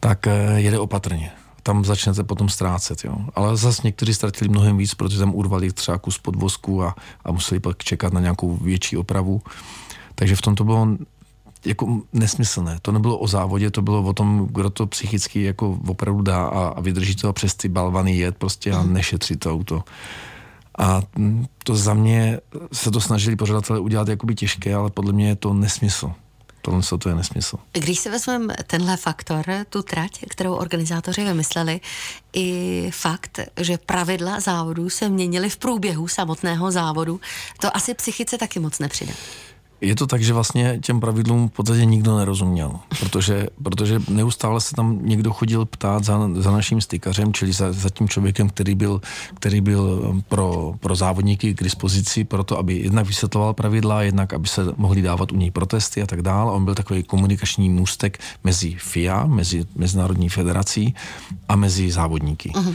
Tak 0.00 0.26
eh, 0.26 0.60
jede 0.60 0.78
opatrně 0.78 1.32
tam 1.68 1.84
začnete 1.84 2.24
potom 2.24 2.48
ztrácet. 2.48 3.04
Jo. 3.04 3.16
Ale 3.34 3.56
zase 3.56 3.82
někteří 3.84 4.14
ztratili 4.14 4.48
mnohem 4.48 4.76
víc, 4.76 4.94
protože 4.94 5.18
tam 5.18 5.34
urvali 5.34 5.72
třeba 5.72 5.98
kus 5.98 6.18
podvozku 6.18 6.82
a, 6.84 6.94
a 7.24 7.32
museli 7.32 7.60
pak 7.60 7.84
čekat 7.84 8.12
na 8.12 8.20
nějakou 8.20 8.56
větší 8.56 8.96
opravu. 8.96 9.42
Takže 10.14 10.36
v 10.36 10.40
tom 10.40 10.54
to 10.54 10.64
bylo 10.64 10.88
jako 11.64 12.00
nesmyslné. 12.12 12.78
To 12.82 12.92
nebylo 12.92 13.18
o 13.18 13.28
závodě, 13.28 13.70
to 13.70 13.82
bylo 13.82 14.02
o 14.02 14.12
tom, 14.12 14.48
kdo 14.50 14.70
to 14.70 14.86
psychicky 14.86 15.42
jako 15.42 15.78
opravdu 15.86 16.22
dá 16.22 16.46
a, 16.46 16.68
a 16.68 16.80
vydrží 16.80 17.16
to 17.16 17.28
a 17.28 17.32
přes 17.32 17.54
ty 17.54 17.68
balvany 17.68 18.16
jet 18.16 18.36
prostě 18.36 18.72
a 18.72 18.82
mhm. 18.82 18.92
nešetří 18.92 19.36
to 19.36 19.52
auto. 19.52 19.84
A 20.78 21.02
to 21.64 21.76
za 21.76 21.94
mě 21.94 22.40
se 22.72 22.90
to 22.90 23.00
snažili 23.00 23.36
pořadatelé 23.36 23.80
udělat 23.80 24.08
jakoby 24.08 24.34
těžké, 24.34 24.74
ale 24.74 24.90
podle 24.90 25.12
mě 25.12 25.28
je 25.28 25.36
to 25.36 25.54
nesmysl. 25.54 26.12
Tohle 26.62 26.82
to 26.98 27.08
je 27.08 27.14
nesmysl. 27.14 27.56
Když 27.72 27.98
si 27.98 28.10
vezmeme 28.10 28.54
tenhle 28.66 28.96
faktor, 28.96 29.44
tu 29.68 29.82
trať, 29.82 30.10
kterou 30.30 30.54
organizátoři 30.54 31.24
vymysleli, 31.24 31.80
i 32.32 32.90
fakt, 32.94 33.40
že 33.60 33.78
pravidla 33.78 34.40
závodu 34.40 34.90
se 34.90 35.08
měnily 35.08 35.50
v 35.50 35.56
průběhu 35.56 36.08
samotného 36.08 36.70
závodu, 36.70 37.20
to 37.60 37.76
asi 37.76 37.94
psychice 37.94 38.38
taky 38.38 38.60
moc 38.60 38.78
nepřidá. 38.78 39.12
Je 39.80 39.94
to 39.94 40.06
tak, 40.06 40.22
že 40.22 40.32
vlastně 40.32 40.78
těm 40.82 41.00
pravidlům 41.00 41.48
v 41.48 41.52
podstatě 41.52 41.84
nikdo 41.84 42.18
nerozuměl, 42.18 42.72
protože, 43.00 43.46
protože 43.62 44.00
neustále 44.08 44.60
se 44.60 44.74
tam 44.74 44.98
někdo 45.02 45.32
chodil 45.32 45.64
ptát 45.64 46.04
za, 46.04 46.30
za 46.34 46.50
naším 46.50 46.80
stykařem, 46.80 47.32
čili 47.32 47.52
za, 47.52 47.72
za 47.72 47.90
tím 47.90 48.08
člověkem, 48.08 48.48
který 48.48 48.74
byl, 48.74 49.00
který 49.34 49.60
byl 49.60 50.14
pro, 50.28 50.74
pro 50.80 50.94
závodníky 50.94 51.54
k 51.54 51.62
dispozici, 51.62 52.24
pro 52.24 52.44
to, 52.44 52.58
aby 52.58 52.76
jednak 52.76 53.06
vysvětloval 53.06 53.54
pravidla, 53.54 54.02
jednak 54.02 54.32
aby 54.32 54.48
se 54.48 54.62
mohli 54.76 55.02
dávat 55.02 55.32
u 55.32 55.36
něj 55.36 55.50
protesty 55.50 56.02
a 56.02 56.06
tak 56.06 56.22
dále. 56.22 56.52
On 56.52 56.64
byl 56.64 56.74
takový 56.74 57.02
komunikační 57.02 57.70
můstek 57.70 58.18
mezi 58.44 58.76
FIA, 58.78 59.26
mezi 59.26 59.64
Mezinárodní 59.76 60.28
federací 60.28 60.94
a 61.48 61.56
mezi 61.56 61.90
závodníky. 61.90 62.50
Uh-huh. 62.50 62.74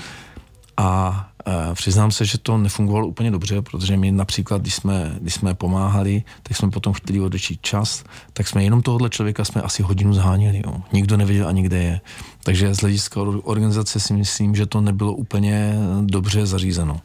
A 0.78 1.30
e, 1.48 1.76
přiznám 1.76 2.12
se, 2.12 2.26
že 2.26 2.38
to 2.38 2.58
nefungovalo 2.58 3.08
úplně 3.08 3.32
dobře, 3.32 3.62
protože 3.62 3.98
my 3.98 4.12
například, 4.12 4.62
když 4.62 4.76
jsme, 4.76 5.16
když 5.22 5.34
jsme 5.34 5.54
pomáhali, 5.54 6.24
tak 6.44 6.58
jsme 6.58 6.70
potom 6.70 6.94
chtěli 6.94 7.20
odečít 7.20 7.60
čas, 7.62 8.04
tak 8.34 8.48
jsme 8.48 8.64
jenom 8.64 8.82
tohohle 8.82 9.10
člověka 9.10 9.46
jsme 9.46 9.62
asi 9.62 9.84
hodinu 9.84 10.14
zháněli. 10.14 10.62
Jo. 10.66 10.82
Nikdo 10.94 11.18
nevěděl 11.18 11.48
ani 11.48 11.62
kde 11.62 11.78
je. 11.78 12.02
Takže 12.44 12.76
z 12.76 12.80
hlediska 12.80 13.22
organizace 13.44 14.00
si 14.00 14.14
myslím, 14.14 14.56
že 14.56 14.66
to 14.66 14.82
nebylo 14.82 15.14
úplně 15.14 15.76
dobře 16.02 16.46
zařízeno. 16.46 17.00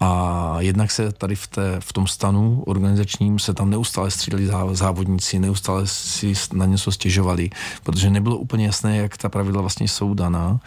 A 0.00 0.56
jednak 0.58 0.90
se 0.90 1.12
tady 1.12 1.36
v, 1.36 1.46
té, 1.46 1.76
v 1.80 1.92
tom 1.92 2.06
stanu 2.06 2.62
organizačním 2.66 3.38
se 3.38 3.54
tam 3.54 3.70
neustále 3.70 4.10
střídali 4.10 4.50
závodníci, 4.72 5.38
neustále 5.38 5.82
si 5.86 6.32
na 6.52 6.66
něco 6.66 6.92
stěžovali, 6.92 7.50
protože 7.82 8.10
nebylo 8.10 8.36
úplně 8.36 8.66
jasné, 8.66 8.96
jak 8.96 9.16
ta 9.16 9.28
pravidla 9.28 9.60
vlastně 9.60 9.88
jsou 9.88 10.14
daná. 10.14 10.60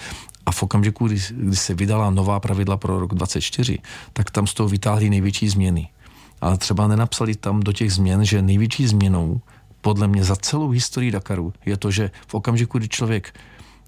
A 0.48 0.52
v 0.52 0.64
okamžiku, 0.64 1.08
kdy, 1.08 1.20
kdy 1.32 1.56
se 1.56 1.74
vydala 1.74 2.10
nová 2.10 2.40
pravidla 2.40 2.78
pro 2.78 3.00
rok 3.00 3.14
24, 3.14 3.80
tak 4.14 4.32
tam 4.32 4.48
z 4.48 4.54
toho 4.54 4.70
vytáhli 4.70 5.10
největší 5.10 5.50
změny. 5.50 5.90
Ale 6.42 6.58
třeba 6.58 6.88
nenapsali 6.88 7.36
tam 7.36 7.60
do 7.60 7.74
těch 7.74 7.94
změn, 7.94 8.26
že 8.26 8.42
největší 8.42 8.88
změnou 8.88 9.42
podle 9.82 10.08
mě 10.08 10.24
za 10.24 10.36
celou 10.36 10.70
historii 10.70 11.12
Dakaru 11.12 11.54
je 11.66 11.78
to, 11.78 11.92
že 11.92 12.12
v 12.28 12.34
okamžiku, 12.34 12.78
kdy 12.78 12.88
člověk 12.88 13.40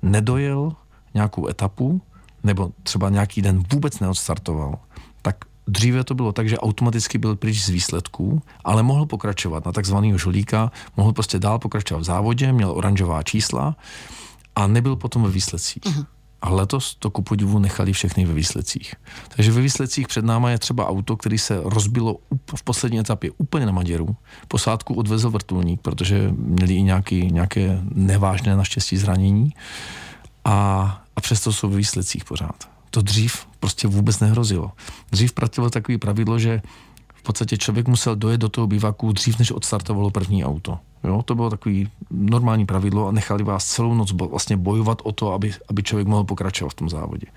nedojel 0.01 0.71
nějakou 1.13 1.47
etapu, 1.47 2.01
nebo 2.43 2.71
třeba 2.83 3.09
nějaký 3.09 3.41
den 3.41 3.63
vůbec 3.71 3.99
neodstartoval, 3.99 4.79
tak 5.21 5.35
dříve 5.67 6.03
to 6.03 6.15
bylo 6.15 6.31
tak, 6.31 6.49
že 6.49 6.59
automaticky 6.59 7.17
byl 7.17 7.35
pryč 7.35 7.61
z 7.61 7.69
výsledků, 7.69 8.41
ale 8.63 8.83
mohl 8.83 9.05
pokračovat 9.05 9.65
na 9.65 9.71
takzvaného 9.71 10.17
žolíka, 10.17 10.71
mohl 10.97 11.13
prostě 11.13 11.39
dál 11.39 11.59
pokračovat 11.59 11.99
v 11.99 12.03
závodě, 12.03 12.53
měl 12.53 12.71
oranžová 12.71 13.23
čísla 13.23 13.75
a 14.55 14.67
nebyl 14.67 14.95
potom 14.95 15.23
ve 15.23 15.29
výsledcích. 15.29 15.83
Uh-huh. 15.83 16.05
A 16.41 16.49
letos 16.49 16.95
to 16.95 17.09
ku 17.09 17.21
podivu 17.21 17.59
nechali 17.59 17.93
všechny 17.93 18.25
ve 18.25 18.33
výsledcích. 18.33 18.95
Takže 19.35 19.51
ve 19.51 19.61
výsledcích 19.61 20.07
před 20.07 20.25
náma 20.25 20.49
je 20.49 20.59
třeba 20.59 20.87
auto, 20.87 21.17
který 21.17 21.37
se 21.37 21.61
rozbilo 21.63 22.17
v 22.55 22.63
poslední 22.63 22.99
etapě 22.99 23.31
úplně 23.37 23.65
na 23.65 23.71
Maděru. 23.71 24.15
Posádku 24.47 24.93
odvezl 24.93 25.29
vrtulník, 25.29 25.81
protože 25.81 26.31
měli 26.35 26.73
i 26.73 26.81
nějaký, 26.81 27.31
nějaké 27.31 27.79
nevážné 27.93 28.55
naštěstí 28.55 28.97
zranění. 28.97 29.53
A, 30.45 31.01
a 31.15 31.21
přesto 31.21 31.53
jsou 31.53 31.69
ve 31.69 31.77
výsledcích 31.77 32.25
pořád. 32.25 32.69
To 32.89 33.01
dřív 33.01 33.45
prostě 33.59 33.87
vůbec 33.87 34.19
nehrozilo. 34.19 34.71
Dřív 35.11 35.33
platilo 35.33 35.69
takové 35.69 35.97
pravidlo, 35.97 36.39
že 36.39 36.61
v 37.19 37.23
podstatě 37.23 37.57
člověk 37.57 37.87
musel 37.87 38.15
dojet 38.15 38.37
do 38.37 38.49
toho 38.49 38.67
bivaku 38.67 39.11
dřív, 39.11 39.39
než 39.39 39.51
odstartovalo 39.51 40.11
první 40.11 40.45
auto. 40.45 40.79
Jo, 41.03 41.21
to 41.23 41.35
bylo 41.35 41.49
takový 41.49 41.89
normální 42.11 42.65
pravidlo 42.65 43.07
a 43.07 43.11
nechali 43.11 43.43
vás 43.43 43.65
celou 43.65 43.93
noc 43.93 44.11
vlastně 44.11 44.57
bojovat 44.57 45.01
o 45.03 45.11
to, 45.11 45.33
aby, 45.33 45.53
aby 45.69 45.83
člověk 45.83 46.07
mohl 46.07 46.23
pokračovat 46.23 46.69
v 46.69 46.73
tom 46.73 46.89
závodě. 46.89 47.27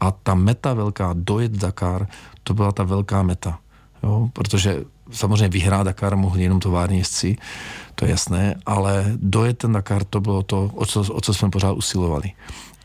A 0.00 0.10
ta 0.10 0.34
meta 0.34 0.74
velká, 0.74 1.14
dojet 1.16 1.52
Dakar, 1.52 2.06
to 2.44 2.54
byla 2.54 2.72
ta 2.72 2.82
velká 2.82 3.22
meta. 3.22 3.58
Jo, 4.02 4.30
protože 4.32 4.84
samozřejmě 5.10 5.48
vyhrát 5.48 5.84
Dakar 5.84 6.16
mohli 6.16 6.42
jenom 6.42 6.60
tovární 6.60 6.98
jezdci, 6.98 7.36
to 7.94 8.04
je 8.04 8.10
jasné, 8.10 8.54
ale 8.66 9.12
dojet 9.16 9.58
ten 9.58 9.72
Dakar, 9.72 10.04
to 10.04 10.20
bylo 10.20 10.42
to, 10.42 10.70
o 10.74 10.86
co, 10.86 11.00
o 11.00 11.20
co 11.20 11.34
jsme 11.34 11.50
pořád 11.50 11.72
usilovali. 11.72 12.32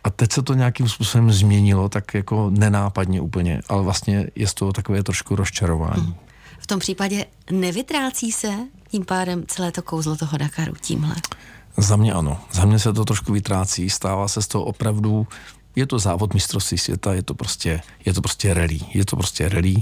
A 0.04 0.10
teď 0.10 0.32
se 0.32 0.42
to 0.42 0.54
nějakým 0.54 0.90
způsobem 0.90 1.32
změnilo, 1.32 1.90
tak 1.90 2.14
jako 2.14 2.50
nenápadně 2.50 3.22
úplně, 3.22 3.62
ale 3.70 3.84
vlastně 3.84 4.28
je 4.36 4.48
z 4.48 4.54
toho 4.54 4.74
takové 4.74 5.04
trošku 5.04 5.36
rozčarování. 5.36 6.16
V 6.60 6.68
tom 6.68 6.80
případě 6.80 7.26
nevytrácí 7.52 8.32
se 8.32 8.54
tím 8.90 9.06
pádem 9.06 9.44
celé 9.48 9.72
to 9.72 9.82
kouzlo 9.82 10.16
toho 10.16 10.38
Dakaru 10.38 10.74
tímhle? 10.82 11.16
Za 11.78 11.96
mě 11.96 12.14
ano. 12.14 12.42
Za 12.52 12.66
mě 12.66 12.80
se 12.80 12.94
to 12.94 13.06
trošku 13.06 13.34
vytrácí. 13.34 13.90
Stává 13.90 14.28
se 14.28 14.42
z 14.42 14.48
toho 14.48 14.66
opravdu 14.66 15.28
je 15.76 15.88
to 15.88 16.00
závod 16.00 16.34
mistrovství 16.34 16.78
světa, 16.78 17.14
je 17.14 17.24
to 17.24 17.34
prostě, 17.34 17.82
je 18.06 18.14
to 18.14 18.22
prostě 18.22 18.54
rally. 18.54 18.80
Je 18.94 19.06
to 19.06 19.16
prostě 19.16 19.50
rally 19.50 19.76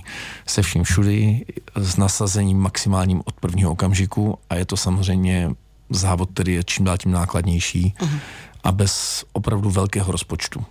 se 0.48 0.62
vším 0.62 0.84
všudy, 0.84 1.46
s 1.76 1.98
nasazením 1.98 2.60
maximálním 2.60 3.22
od 3.26 3.34
prvního 3.34 3.72
okamžiku 3.72 4.40
a 4.50 4.56
je 4.56 4.66
to 4.66 4.78
samozřejmě 4.78 5.50
závod, 5.90 6.30
který 6.34 6.54
je 6.54 6.64
čím 6.64 6.86
dál 6.86 6.98
tím 6.98 7.12
nákladnější 7.12 7.94
uh-huh. 8.00 8.20
a 8.64 8.72
bez 8.72 9.24
opravdu 9.34 9.70
velkého 9.70 10.12
rozpočtu. 10.12 10.66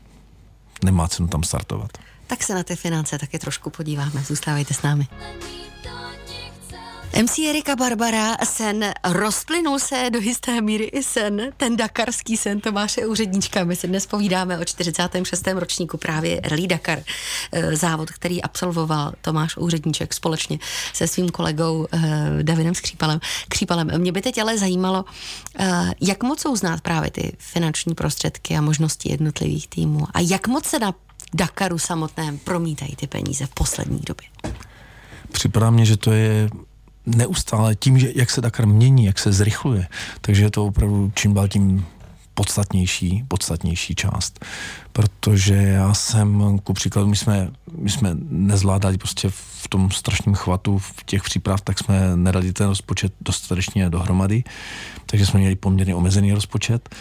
Nemá 0.85 1.09
cenu 1.09 1.29
tam 1.29 1.43
startovat. 1.43 1.91
Tak 2.27 2.43
se 2.43 2.55
na 2.55 2.63
ty 2.63 2.77
finance 2.77 3.19
taky 3.19 3.39
trošku 3.39 3.71
podíváme. 3.71 4.25
Zůstávejte 4.27 4.75
s 4.75 4.83
námi. 4.83 5.07
MC 7.21 7.39
Erika 7.39 7.77
Barbara, 7.77 8.37
sen 8.45 8.93
rozplynul 9.05 9.79
se 9.79 10.11
do 10.13 10.19
jisté 10.19 10.61
míry 10.61 10.85
i 10.85 11.03
sen, 11.03 11.53
ten 11.57 11.77
dakarský 11.77 12.37
sen 12.37 12.61
Tomáše 12.61 13.07
Úředníčka. 13.07 13.65
My 13.65 13.77
si 13.77 13.89
dnes 13.89 14.07
povídáme 14.07 14.59
o 14.59 14.65
46. 14.65 15.47
ročníku 15.47 15.99
právě 15.99 16.41
Rally 16.45 16.67
Dakar, 16.67 17.03
eh, 17.53 17.77
závod, 17.77 18.11
který 18.11 18.43
absolvoval 18.43 19.13
Tomáš 19.21 19.57
Úředníček 19.57 20.15
společně 20.15 20.59
se 20.93 21.09
svým 21.09 21.29
kolegou 21.29 21.87
eh, 21.93 21.99
Davidem 22.43 22.75
Skřípalem. 22.75 23.21
Křípalem. 23.49 23.91
Mě 23.99 24.13
by 24.13 24.23
teď 24.23 24.39
ale 24.39 24.59
zajímalo, 24.59 25.05
eh, 25.59 25.91
jak 26.01 26.23
moc 26.23 26.41
jsou 26.41 26.57
znát 26.57 26.81
právě 26.81 27.11
ty 27.11 27.37
finanční 27.39 27.95
prostředky 27.95 28.57
a 28.57 28.61
možnosti 28.61 29.11
jednotlivých 29.11 29.69
týmů 29.69 30.07
a 30.15 30.21
jak 30.21 30.49
moc 30.49 30.67
se 30.67 30.79
na 30.79 30.95
Dakaru 31.35 31.79
samotném 31.79 32.39
promítají 32.39 32.97
ty 32.97 33.07
peníze 33.07 33.47
v 33.47 33.55
poslední 33.55 34.01
době. 34.07 34.29
Připadá 35.33 35.71
mě, 35.71 35.85
že 35.85 35.97
to 35.97 36.13
je 36.13 36.51
neustále 37.07 37.75
tím, 37.75 37.99
že 37.99 38.13
jak 38.15 38.31
se 38.31 38.41
Dakar 38.41 38.67
mění, 38.67 39.05
jak 39.05 39.19
se 39.19 39.33
zrychluje, 39.33 39.89
takže 40.21 40.43
je 40.43 40.51
to 40.51 40.67
opravdu 40.67 41.13
čím 41.15 41.35
dál 41.35 41.49
tím 41.49 41.87
podstatnější, 42.35 43.25
podstatnější 43.29 43.95
část. 43.95 44.45
Protože 44.93 45.55
já 45.55 45.95
jsem, 45.95 46.59
ku 46.65 46.73
příkladu, 46.73 47.09
my 47.09 47.17
jsme, 47.17 47.51
my 47.79 47.91
jsme 47.91 48.11
nezvládali 48.31 48.99
prostě 48.99 49.29
v 49.31 49.69
tom 49.69 49.91
strašném 49.91 50.35
chvatu 50.35 50.79
v 50.79 51.05
těch 51.05 51.23
příprav, 51.23 51.61
tak 51.61 51.79
jsme 51.79 52.17
nedali 52.17 52.53
ten 52.53 52.69
rozpočet 52.69 53.13
dostatečně 53.21 53.91
dohromady, 53.91 54.45
takže 55.07 55.27
jsme 55.27 55.41
měli 55.41 55.57
poměrně 55.57 55.95
omezený 55.95 56.33
rozpočet. 56.33 56.95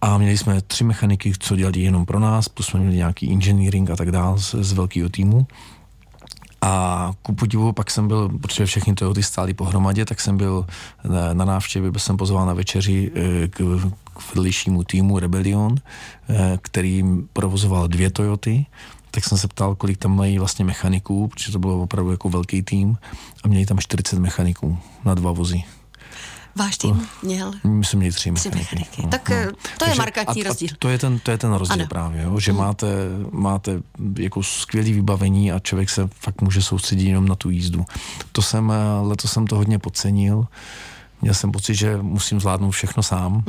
A 0.00 0.18
měli 0.18 0.38
jsme 0.38 0.60
tři 0.60 0.84
mechaniky, 0.84 1.32
co 1.38 1.56
dělali 1.56 1.80
jenom 1.80 2.06
pro 2.06 2.20
nás, 2.20 2.48
plus 2.48 2.66
jsme 2.66 2.80
měli 2.80 2.96
nějaký 2.96 3.32
engineering 3.32 3.90
a 3.90 3.96
tak 3.96 4.10
dále 4.10 4.38
z, 4.38 4.54
z 4.54 4.72
velkého 4.72 5.08
týmu. 5.08 5.46
A 6.60 7.12
ku 7.22 7.34
podivu 7.34 7.72
pak 7.72 7.90
jsem 7.90 8.08
byl, 8.08 8.28
protože 8.28 8.66
všechny 8.66 8.94
Toyoty 8.94 9.22
stály 9.22 9.54
pohromadě, 9.54 10.04
tak 10.04 10.20
jsem 10.20 10.36
byl 10.36 10.66
na, 11.32 11.44
návštěvě, 11.44 11.90
byl 11.90 12.00
jsem 12.00 12.16
pozván 12.16 12.46
na 12.46 12.54
večeři 12.54 13.12
eh, 13.14 13.48
k, 13.48 13.56
k 14.12 14.34
vedlejšímu 14.34 14.84
týmu 14.84 15.18
Rebellion, 15.18 15.74
eh, 16.28 16.58
který 16.62 17.04
provozoval 17.32 17.88
dvě 17.88 18.10
Toyoty, 18.10 18.66
tak 19.10 19.24
jsem 19.24 19.38
se 19.38 19.48
ptal, 19.48 19.74
kolik 19.74 19.98
tam 19.98 20.16
mají 20.16 20.38
vlastně 20.38 20.64
mechaniků, 20.64 21.28
protože 21.28 21.52
to 21.52 21.58
bylo 21.58 21.82
opravdu 21.82 22.10
jako 22.10 22.28
velký 22.28 22.62
tým 22.62 22.98
a 23.44 23.48
měli 23.48 23.66
tam 23.66 23.78
40 23.78 24.18
mechaniků 24.18 24.78
na 25.04 25.14
dva 25.14 25.32
vozy. 25.32 25.62
Váš 26.58 26.78
tým 26.78 27.06
měl? 27.22 27.52
My 27.64 27.84
jsme 27.84 27.98
měli 27.98 28.12
tři 28.14 28.32
Tři 28.32 28.48
mechaniky. 28.50 28.74
mechaniky. 28.76 29.02
no, 29.02 29.08
Tak, 29.08 29.28
no. 29.30 29.36
eh, 29.36 29.48
to 29.78 29.88
je 29.88 29.94
markantní 29.94 30.44
a, 30.44 30.48
rozdíl. 30.48 30.68
A 30.72 30.76
to 30.78 30.88
je 30.88 30.98
ten, 30.98 31.18
to 31.18 31.30
je 31.30 31.38
ten 31.38 31.52
rozdíl 31.52 31.72
Ano. 31.74 31.86
právě, 31.88 32.22
jo, 32.22 32.40
že 32.40 32.52
máte, 32.52 32.86
máte 33.32 33.80
jako 34.18 34.42
skvělé 34.42 34.90
vybavení 34.92 35.52
a 35.52 35.58
člověk 35.58 35.90
se 35.90 36.08
fakt 36.20 36.42
může 36.42 36.62
soustředit 36.62 37.08
jenom 37.08 37.28
na 37.28 37.34
tu 37.34 37.50
jízdu. 37.50 37.84
To 38.32 38.42
jsem, 38.42 38.70
eh, 38.72 39.00
letos 39.08 39.32
jsem 39.32 39.46
to 39.46 39.56
hodně 39.56 39.78
podcenil. 39.78 40.46
Měl 41.22 41.34
jsem 41.34 41.52
pocit, 41.52 41.74
že 41.74 41.96
musím 42.02 42.40
zvládnout 42.40 42.70
všechno 42.70 43.02
sám. 43.02 43.44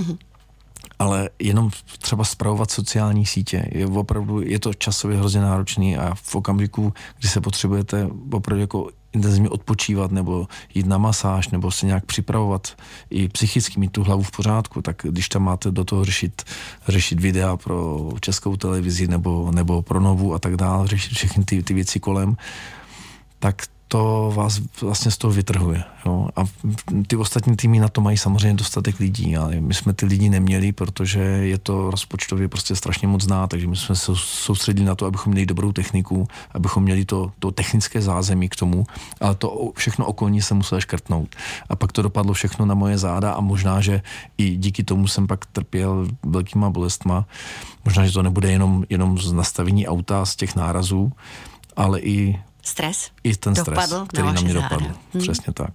Ale 1.00 1.30
jenom 1.40 1.70
třeba 2.00 2.24
spravovat 2.24 2.72
sociální 2.72 3.26
sítě 3.26 3.66
je 3.72 3.86
opravdu, 3.88 4.42
je 4.42 4.60
to 4.60 4.74
časově 4.74 5.18
hrozně 5.18 5.42
náročný 5.42 5.98
a 5.98 6.16
v 6.16 6.36
okamžiku, 6.36 6.94
kdy 7.20 7.28
se 7.28 7.42
potřebujete 7.42 8.10
opravdu 8.32 8.62
jako 8.62 8.90
intenzivně 9.14 9.50
odpočívat 9.50 10.12
nebo 10.12 10.48
jít 10.74 10.86
na 10.86 10.98
masáž 10.98 11.50
nebo 11.50 11.72
se 11.72 11.86
nějak 11.86 12.06
připravovat 12.06 12.78
i 13.10 13.30
psychicky 13.30 13.80
mít 13.80 13.92
tu 13.92 14.04
hlavu 14.04 14.24
v 14.24 14.32
pořádku, 14.32 14.82
tak 14.82 15.02
když 15.10 15.30
tam 15.30 15.44
máte 15.44 15.72
do 15.72 15.86
toho 15.86 16.06
řešit, 16.06 16.44
řešit 16.88 17.20
videa 17.20 17.58
pro 17.58 18.10
českou 18.22 18.56
televizi 18.56 19.08
nebo, 19.08 19.52
nebo 19.52 19.82
pro 19.82 20.00
novu 20.00 20.34
a 20.34 20.40
tak 20.40 20.56
dále, 20.56 20.88
řešit 20.88 21.14
všechny 21.14 21.44
ty, 21.44 21.64
ty 21.64 21.74
věci 21.74 22.00
kolem, 22.00 22.38
tak 23.40 23.62
to 23.92 24.32
vás 24.36 24.62
vlastně 24.82 25.12
z 25.12 25.18
toho 25.18 25.34
vytrhuje. 25.34 25.84
Jo? 26.06 26.30
A 26.36 26.44
ty 27.08 27.16
ostatní 27.16 27.56
týmy 27.56 27.80
na 27.80 27.88
to 27.88 28.02
mají 28.02 28.18
samozřejmě 28.18 28.54
dostatek 28.54 29.00
lidí, 29.00 29.38
ale 29.38 29.62
my 29.62 29.74
jsme 29.74 29.94
ty 29.94 30.06
lidi 30.06 30.30
neměli, 30.30 30.72
protože 30.72 31.20
je 31.20 31.58
to 31.58 31.92
rozpočtově 31.92 32.48
prostě 32.48 32.76
strašně 32.76 33.08
moc 33.08 33.24
zná, 33.24 33.48
takže 33.48 33.68
my 33.68 33.76
jsme 33.76 33.96
se 33.96 34.12
soustředili 34.16 34.86
na 34.86 34.96
to, 34.96 35.06
abychom 35.06 35.34
měli 35.34 35.46
dobrou 35.46 35.72
techniku, 35.72 36.28
abychom 36.52 36.84
měli 36.84 37.06
to, 37.06 37.32
to 37.40 37.52
technické 37.52 38.02
zázemí 38.02 38.50
k 38.50 38.56
tomu, 38.56 38.86
ale 39.22 39.36
to 39.36 39.72
všechno 39.76 40.06
okolní 40.06 40.42
se 40.42 40.54
muselo 40.54 40.82
škrtnout. 40.82 41.36
A 41.70 41.76
pak 41.76 41.92
to 41.92 42.02
dopadlo 42.02 42.34
všechno 42.34 42.66
na 42.66 42.76
moje 42.76 42.98
záda 42.98 43.32
a 43.32 43.42
možná, 43.42 43.82
že 43.82 44.02
i 44.38 44.58
díky 44.58 44.84
tomu 44.84 45.08
jsem 45.08 45.28
pak 45.28 45.46
trpěl 45.46 46.08
velkýma 46.24 46.70
bolestma. 46.70 47.26
Možná, 47.86 48.06
že 48.06 48.14
to 48.14 48.24
nebude 48.24 48.52
jenom, 48.52 48.84
jenom 48.90 49.18
z 49.18 49.32
nastavení 49.32 49.88
auta, 49.88 50.26
z 50.26 50.36
těch 50.36 50.56
nárazů, 50.56 51.12
ale 51.76 52.00
i 52.00 52.40
Stres? 52.70 53.12
i 53.24 53.36
ten 53.36 53.56
stres, 53.56 53.66
Dopadl 53.66 53.98
na 54.00 54.06
který 54.06 54.24
na 54.28 54.32
vaše 54.32 54.44
mě 54.46 54.54
záda. 54.54 54.68
dopadl. 54.70 54.86
Hmm. 55.14 55.22
Přesně 55.24 55.54
tak. 55.54 55.70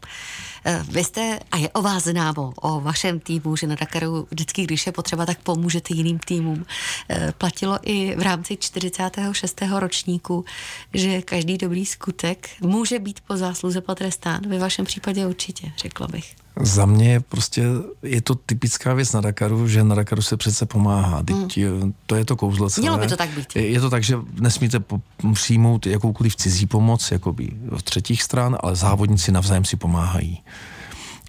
Eh, 0.66 0.84
Vy 0.88 1.04
jste, 1.04 1.40
a 1.52 1.56
je 1.56 1.68
o 1.70 1.82
vás 1.82 2.04
známo, 2.04 2.52
o 2.60 2.80
vašem 2.80 3.20
týmu, 3.20 3.56
že 3.56 3.66
na 3.66 3.74
Dakaru 3.74 4.26
vždycky, 4.30 4.62
když 4.64 4.86
je 4.86 4.92
potřeba, 4.92 5.26
tak 5.26 5.38
pomůžete 5.38 5.94
jiným 5.94 6.18
týmům. 6.18 6.66
Eh, 7.10 7.32
Platilo 7.38 7.78
i 7.82 8.16
v 8.16 8.22
rámci 8.22 8.56
46. 8.56 9.78
ročníku, 9.80 10.44
že 10.94 11.22
každý 11.22 11.58
dobrý 11.58 11.86
skutek 11.86 12.48
může 12.60 12.98
být 12.98 13.20
po 13.20 13.36
zásluze 13.36 13.80
potrestán. 13.80 14.40
Ve 14.48 14.58
vašem 14.58 14.84
případě 14.84 15.26
určitě, 15.26 15.72
řekla 15.78 16.06
bych. 16.08 16.34
Za 16.60 16.86
mě 16.86 17.12
je 17.12 17.20
prostě, 17.20 17.64
je 18.02 18.20
to 18.22 18.34
typická 18.34 18.94
věc 18.94 19.12
na 19.12 19.20
Dakaru, 19.20 19.68
že 19.68 19.84
na 19.84 19.94
Dakaru 19.94 20.22
se 20.22 20.36
přece 20.36 20.66
pomáhá. 20.66 21.22
Teď, 21.22 21.58
To 22.06 22.14
je 22.14 22.24
to 22.24 22.36
kouzlo 22.36 22.70
celé. 22.70 22.82
Hmm. 22.82 22.94
Mělo 22.94 23.06
by 23.06 23.10
to 23.10 23.16
tak 23.16 23.30
být. 23.30 23.46
Je 23.56 23.66
je 23.70 23.80
to 23.80 23.90
tak, 23.90 24.04
že 24.04 24.18
nesmíte 24.40 24.80
po, 24.80 25.00
přijmout 25.32 25.86
jakoukoliv 25.86 26.36
cizí 26.36 26.66
pomoc, 26.66 27.10
jakoby 27.10 27.50
od 27.70 27.82
třetích 27.82 28.22
stran, 28.22 28.56
ale 28.60 28.76
závodníci 28.76 29.32
navzájem 29.32 29.64
si 29.64 29.76
pomáhají. 29.76 30.42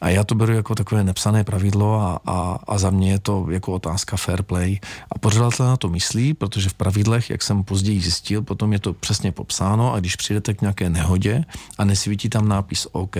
A 0.02 0.10
já 0.10 0.24
to 0.24 0.36
beru 0.36 0.54
jako 0.54 0.76
takové 0.76 1.04
nepsané 1.04 1.44
pravidlo 1.44 2.02
a, 2.02 2.20
a, 2.26 2.60
a 2.68 2.78
za 2.78 2.90
mě 2.90 3.12
je 3.12 3.20
to 3.20 3.48
jako 3.50 3.74
otázka 3.74 4.18
fair 4.18 4.44
play. 4.44 4.80
A 5.12 5.20
pořadatel 5.20 5.66
na 5.66 5.78
to 5.78 5.90
myslí, 5.90 6.34
protože 6.34 6.70
v 6.70 6.74
pravidlech, 6.74 7.30
jak 7.30 7.44
jsem 7.44 7.64
později 7.64 8.02
zjistil, 8.02 8.42
potom 8.42 8.74
je 8.74 8.80
to 8.80 8.94
přesně 8.94 9.32
popsáno 9.32 9.94
a 9.94 10.00
když 10.00 10.16
přijdete 10.16 10.54
k 10.54 10.62
nějaké 10.62 10.90
nehodě 10.90 11.46
a 11.78 11.86
nesvítí 11.86 12.30
tam 12.30 12.48
nápis 12.48 12.88
OK, 12.92 13.16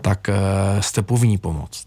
tak 0.00 0.28
eh, 0.28 0.34
jste 0.82 1.02
povinni 1.02 1.38
pomoct. 1.38 1.86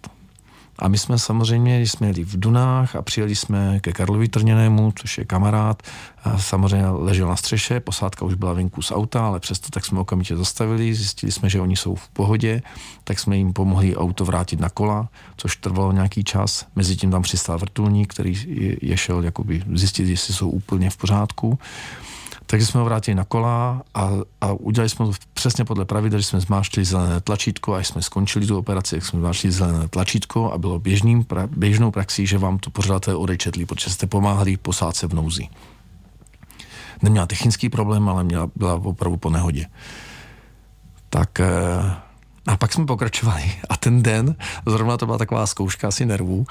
A 0.80 0.88
my 0.88 0.98
jsme 0.98 1.20
samozřejmě, 1.20 1.78
když 1.78 1.92
jsme 1.92 2.08
jeli 2.08 2.24
v 2.24 2.40
Dunách 2.40 2.96
a 2.96 3.02
přijeli 3.02 3.36
jsme 3.36 3.80
ke 3.80 3.94
Karlovi 3.94 4.28
Trněnému, 4.28 4.94
což 4.96 5.18
je 5.18 5.26
kamarád, 5.26 5.84
a 6.24 6.38
samozřejmě 6.38 6.88
ležel 6.88 7.28
na 7.28 7.36
střeše, 7.36 7.80
posádka 7.80 8.26
už 8.26 8.34
byla 8.34 8.54
venku 8.54 8.82
z 8.82 8.92
auta, 8.92 9.28
ale 9.28 9.40
přesto 9.40 9.70
tak 9.70 9.86
jsme 9.86 10.00
okamžitě 10.00 10.38
zastavili, 10.38 10.94
zjistili 10.94 11.32
jsme, 11.32 11.50
že 11.50 11.62
oni 11.62 11.76
jsou 11.76 11.96
v 11.96 12.10
pohodě, 12.10 12.62
tak 13.04 13.20
jsme 13.20 13.38
jim 13.38 13.54
pomohli 13.54 13.96
auto 13.96 14.26
vrátit 14.26 14.60
na 14.60 14.70
kola, 14.70 15.10
což 15.38 15.56
trvalo 15.56 15.92
nějaký 15.92 16.24
čas. 16.24 16.66
Mezitím 16.76 17.12
tam 17.12 17.22
přistál 17.22 17.58
vrtulník, 17.58 18.14
který 18.14 18.34
je 18.82 18.98
šel 18.98 19.24
jakoby 19.24 19.64
zjistit, 19.74 20.08
jestli 20.08 20.34
jsou 20.34 20.50
úplně 20.50 20.90
v 20.90 20.98
pořádku. 20.98 21.60
Takže 22.54 22.66
jsme 22.66 22.80
ho 22.80 22.86
vrátili 22.86 23.16
na 23.16 23.24
kola 23.24 23.82
a, 23.94 24.10
a 24.42 24.54
udělali 24.54 24.90
jsme 24.90 25.06
to 25.06 25.12
přesně 25.34 25.66
podle 25.66 25.86
pravidel, 25.86 26.20
že 26.20 26.26
jsme 26.26 26.40
zmáčkli 26.40 26.86
zelené 26.86 27.22
tlačítko 27.22 27.74
a 27.74 27.78
až 27.78 27.88
jsme 27.88 28.02
skončili 28.02 28.48
tu 28.48 28.58
operaci, 28.58 28.96
jak 28.96 29.06
jsme 29.06 29.20
zmáčkli 29.20 29.52
zelené 29.52 29.88
tlačítko 29.88 30.52
a 30.52 30.58
bylo 30.58 30.80
běžným, 30.80 31.24
pra, 31.24 31.48
běžnou 31.48 31.92
praxí, 31.92 32.28
že 32.28 32.38
vám 32.38 32.58
to 32.58 32.70
pořadatel 32.70 33.22
odečetli, 33.22 33.66
protože 33.66 33.90
jste 33.90 34.08
pomáhali 34.08 34.58
posádce 34.58 35.08
v 35.08 35.14
nouzi. 35.14 35.48
Neměla 37.02 37.26
technický 37.26 37.70
problém, 37.70 38.10
ale 38.10 38.24
měla, 38.24 38.50
byla 38.56 38.74
opravdu 38.74 39.18
po 39.18 39.30
nehodě. 39.30 39.66
Tak 41.10 41.40
eh, 41.40 41.48
a 42.48 42.58
pak 42.58 42.74
jsme 42.74 42.86
pokračovali 42.86 43.52
a 43.70 43.78
ten 43.78 44.04
den, 44.04 44.36
zrovna 44.66 44.98
to 44.98 45.06
byla 45.06 45.18
taková 45.18 45.48
zkouška 45.48 45.88
asi 45.88 46.06
nervů, 46.06 46.46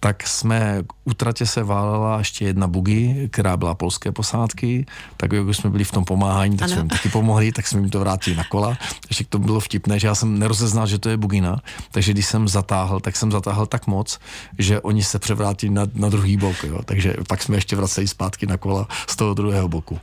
tak 0.00 0.26
jsme, 0.26 0.82
u 1.04 1.14
tratě 1.14 1.46
se 1.46 1.62
válela 1.62 2.18
ještě 2.18 2.44
jedna 2.44 2.66
bugy, 2.66 3.28
která 3.32 3.56
byla 3.56 3.74
polské 3.74 4.12
posádky, 4.12 4.86
tak 5.16 5.32
jak 5.32 5.46
už 5.46 5.56
jsme 5.56 5.70
byli 5.70 5.84
v 5.84 5.90
tom 5.90 6.04
pomáhání, 6.04 6.56
tak 6.56 6.66
Ano. 6.66 6.72
jsme 6.72 6.80
jim 6.80 6.88
taky 6.88 7.08
pomohli, 7.08 7.52
tak 7.52 7.66
jsme 7.66 7.80
jim 7.80 7.90
to 7.90 8.00
vrátili 8.00 8.36
na 8.36 8.44
kola. 8.44 8.78
Ještě 9.08 9.24
to 9.24 9.38
bylo 9.38 9.60
vtipné, 9.60 9.98
že 9.98 10.06
já 10.06 10.14
jsem 10.14 10.38
nerozeznal, 10.38 10.86
že 10.86 10.98
to 10.98 11.08
je 11.08 11.16
bugina, 11.16 11.60
takže 11.90 12.12
když 12.12 12.26
jsem 12.26 12.48
zatáhl, 12.48 13.00
tak 13.00 13.16
jsem 13.16 13.32
zatáhl 13.32 13.66
tak 13.66 13.86
moc, 13.86 14.18
že 14.58 14.80
oni 14.80 15.02
se 15.02 15.18
převrátili 15.18 15.72
na, 15.72 15.86
na 15.94 16.08
druhý 16.08 16.36
bok, 16.36 16.64
jo. 16.64 16.80
takže 16.84 17.14
pak 17.28 17.42
jsme 17.42 17.56
ještě 17.56 17.76
vraceli 17.76 18.08
zpátky 18.08 18.46
na 18.46 18.56
kola 18.56 18.88
z 19.08 19.16
toho 19.16 19.34
druhého 19.34 19.68
boku. 19.68 20.00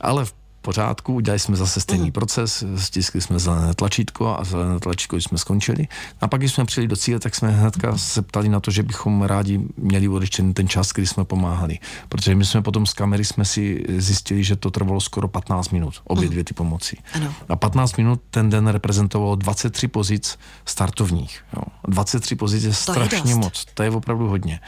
Ale 0.00 0.24
v 0.24 0.41
pořádku, 0.62 1.14
udělali 1.14 1.38
jsme 1.38 1.56
zase 1.56 1.80
stejný 1.80 2.04
mm. 2.04 2.12
proces, 2.12 2.64
stiskli 2.76 3.20
jsme 3.20 3.38
zelené 3.38 3.74
tlačítko 3.74 4.36
a 4.38 4.44
zelené 4.44 4.80
tlačítko 4.80 5.16
jsme 5.16 5.38
skončili. 5.38 5.88
A 6.20 6.28
pak, 6.28 6.40
když 6.40 6.52
jsme 6.52 6.64
přijeli 6.64 6.88
do 6.88 6.96
cíle, 6.96 7.20
tak 7.20 7.34
jsme 7.34 7.50
hnedka 7.50 7.98
se 7.98 8.22
ptali 8.22 8.48
na 8.48 8.60
to, 8.60 8.70
že 8.70 8.82
bychom 8.82 9.22
rádi 9.22 9.60
měli 9.76 10.08
odečtený 10.08 10.54
ten 10.54 10.68
čas, 10.68 10.92
kdy 10.92 11.06
jsme 11.06 11.24
pomáhali. 11.24 11.78
Protože 12.08 12.34
my 12.34 12.44
jsme 12.44 12.62
potom 12.62 12.86
z 12.86 12.94
kamery 12.94 13.24
jsme 13.24 13.44
si 13.44 13.84
zjistili, 13.98 14.44
že 14.44 14.56
to 14.56 14.70
trvalo 14.70 15.00
skoro 15.00 15.28
15 15.28 15.70
minut, 15.70 15.94
obě 16.04 16.28
dvě 16.28 16.44
ty 16.44 16.54
pomoci. 16.54 16.96
Ano. 17.14 17.34
A 17.48 17.56
15 17.56 17.96
minut 17.96 18.20
ten 18.30 18.50
den 18.50 18.66
reprezentovalo 18.66 19.36
23 19.36 19.88
pozic 19.88 20.38
startovních. 20.64 21.44
Jo. 21.56 21.62
23 21.88 22.36
pozic 22.36 22.64
je 22.64 22.72
je 22.72 22.76
strašně 22.76 23.34
dost. 23.34 23.44
moc, 23.44 23.66
to 23.74 23.82
je 23.82 23.90
opravdu 23.90 24.28
hodně. 24.28 24.60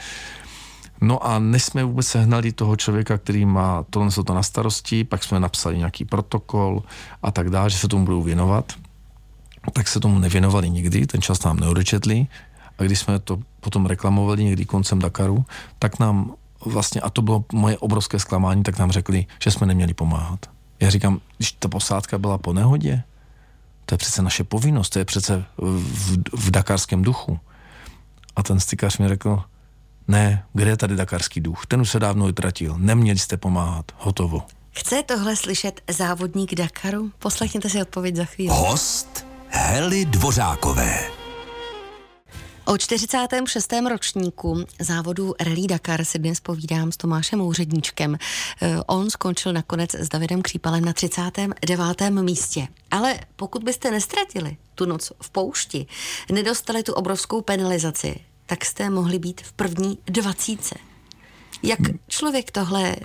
No 1.05 1.27
a 1.27 1.39
než 1.39 1.63
jsme 1.63 1.83
vůbec 1.83 2.07
sehnali 2.07 2.51
toho 2.51 2.75
člověka, 2.75 3.17
který 3.17 3.45
má 3.45 3.85
tohle 3.89 4.11
to 4.25 4.33
na 4.33 4.43
starosti, 4.43 5.03
pak 5.03 5.23
jsme 5.23 5.39
napsali 5.39 5.77
nějaký 5.77 6.05
protokol 6.05 6.83
a 7.23 7.31
tak 7.31 7.49
dále, 7.49 7.69
že 7.69 7.77
se 7.77 7.87
tomu 7.87 8.05
budou 8.05 8.21
věnovat, 8.21 8.73
tak 9.73 9.87
se 9.87 9.99
tomu 9.99 10.19
nevěnovali 10.19 10.69
nikdy, 10.69 11.07
ten 11.07 11.21
čas 11.21 11.43
nám 11.43 11.59
neodečetli 11.59 12.27
a 12.77 12.83
když 12.83 12.99
jsme 12.99 13.19
to 13.19 13.39
potom 13.59 13.85
reklamovali 13.85 14.43
někdy 14.43 14.65
koncem 14.65 14.99
Dakaru, 14.99 15.45
tak 15.79 15.99
nám 15.99 16.33
vlastně, 16.65 17.01
a 17.01 17.09
to 17.09 17.21
bylo 17.21 17.45
moje 17.53 17.77
obrovské 17.77 18.19
zklamání, 18.19 18.63
tak 18.63 18.79
nám 18.79 18.91
řekli, 18.91 19.25
že 19.43 19.51
jsme 19.51 19.67
neměli 19.67 19.93
pomáhat. 19.93 20.45
Já 20.79 20.89
říkám, 20.89 21.21
když 21.37 21.51
ta 21.51 21.67
posádka 21.67 22.17
byla 22.17 22.37
po 22.37 22.53
nehodě, 22.53 23.03
to 23.85 23.93
je 23.93 23.97
přece 23.97 24.21
naše 24.21 24.43
povinnost, 24.43 24.89
to 24.89 24.99
je 24.99 25.05
přece 25.05 25.45
v, 25.57 26.17
v 26.33 26.51
dakarském 26.51 27.01
duchu. 27.01 27.39
A 28.35 28.43
ten 28.43 28.59
stykař 28.59 28.97
mi 28.97 29.07
řekl, 29.07 29.43
ne, 30.07 30.45
kde 30.53 30.69
je 30.69 30.77
tady 30.77 30.95
dakarský 30.95 31.41
duch? 31.41 31.65
Ten 31.65 31.81
už 31.81 31.89
se 31.89 31.99
dávno 31.99 32.25
utratil. 32.25 32.75
Neměli 32.77 33.19
jste 33.19 33.37
pomáhat. 33.37 33.85
Hotovo. 33.97 34.43
Chce 34.71 35.03
tohle 35.03 35.35
slyšet 35.35 35.81
závodník 35.89 36.55
Dakaru? 36.55 37.11
Poslechněte 37.19 37.69
si 37.69 37.81
odpověď 37.81 38.15
za 38.15 38.25
chvíli. 38.25 38.49
Host 38.53 39.25
Hely 39.49 40.05
Dvořákové. 40.05 40.99
O 42.65 42.77
46. 42.77 43.73
ročníku 43.89 44.63
závodu 44.79 45.33
Rally 45.39 45.67
Dakar 45.67 46.05
si 46.05 46.19
dnes 46.19 46.39
povídám 46.39 46.91
s 46.91 46.97
Tomášem 46.97 47.41
Úředníčkem. 47.41 48.17
Eh, 48.61 48.77
On 48.85 49.09
skončil 49.09 49.53
nakonec 49.53 49.95
s 49.95 50.09
Davidem 50.09 50.41
Křípalem 50.41 50.85
na 50.85 50.93
39. 50.93 52.21
místě. 52.21 52.67
Ale 52.91 53.19
pokud 53.35 53.63
byste 53.63 53.91
nestratili 53.91 54.57
tu 54.75 54.85
noc 54.85 55.11
v 55.21 55.29
poušti, 55.29 55.85
nedostali 56.31 56.83
tu 56.83 56.93
obrovskou 56.93 57.41
penalizaci, 57.41 58.15
tak 58.45 58.65
jste 58.65 58.89
mohli 58.89 59.19
být 59.19 59.41
v 59.41 59.53
první 59.53 59.97
dvacíce. 60.07 60.75
Jak 61.63 61.79
člověk 62.07 62.51
tohle, 62.51 62.95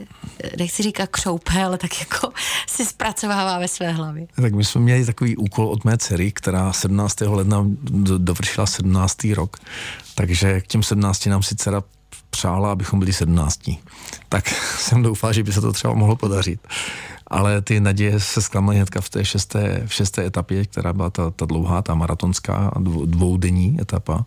eh, 0.45 0.51
nechci 0.59 0.83
říkat 0.83 1.09
křoupe, 1.11 1.65
ale 1.65 1.79
tak 1.79 2.01
jako 2.01 2.33
si 2.67 2.87
zpracovává 2.87 3.59
ve 3.59 3.69
své 3.69 3.93
hlavě. 3.93 4.27
Tak 4.37 4.55
my 4.55 4.65
jsme 4.65 4.81
měli 4.81 5.07
takový 5.07 5.37
úkol 5.37 5.69
od 5.69 5.85
mé 5.85 5.99
dcery, 5.99 6.33
která 6.33 6.73
17. 6.73 7.21
ledna 7.21 7.67
do- 7.83 8.19
dovršila 8.19 8.67
17. 8.67 9.35
rok. 9.35 9.57
Takže 10.15 10.61
k 10.61 10.67
těm 10.67 10.83
17 10.83 11.27
nám 11.27 11.43
si 11.43 11.57
dcera 11.57 11.83
přála, 12.31 12.73
abychom 12.73 12.99
byli 12.99 13.13
17. 13.13 13.61
Tak 14.29 14.49
jsem 14.79 15.03
doufal, 15.03 15.33
že 15.33 15.43
by 15.43 15.53
se 15.53 15.61
to 15.61 15.73
třeba 15.73 15.95
mohlo 15.95 16.17
podařit. 16.17 16.61
Ale 17.27 17.63
ty 17.63 17.81
naděje 17.81 18.21
se 18.21 18.43
zklamaly 18.43 18.77
hnedka 18.77 19.01
v 19.01 19.09
té 19.09 19.25
šesté, 19.25 19.83
v 19.87 19.95
šesté 19.95 20.27
etapě, 20.27 20.65
která 20.65 20.93
byla 20.93 21.11
ta, 21.11 21.31
ta 21.31 21.47
dlouhá, 21.47 21.83
ta 21.83 21.95
maratonská 21.95 22.71
dvoudenní 23.05 23.79
etapa. 23.81 24.27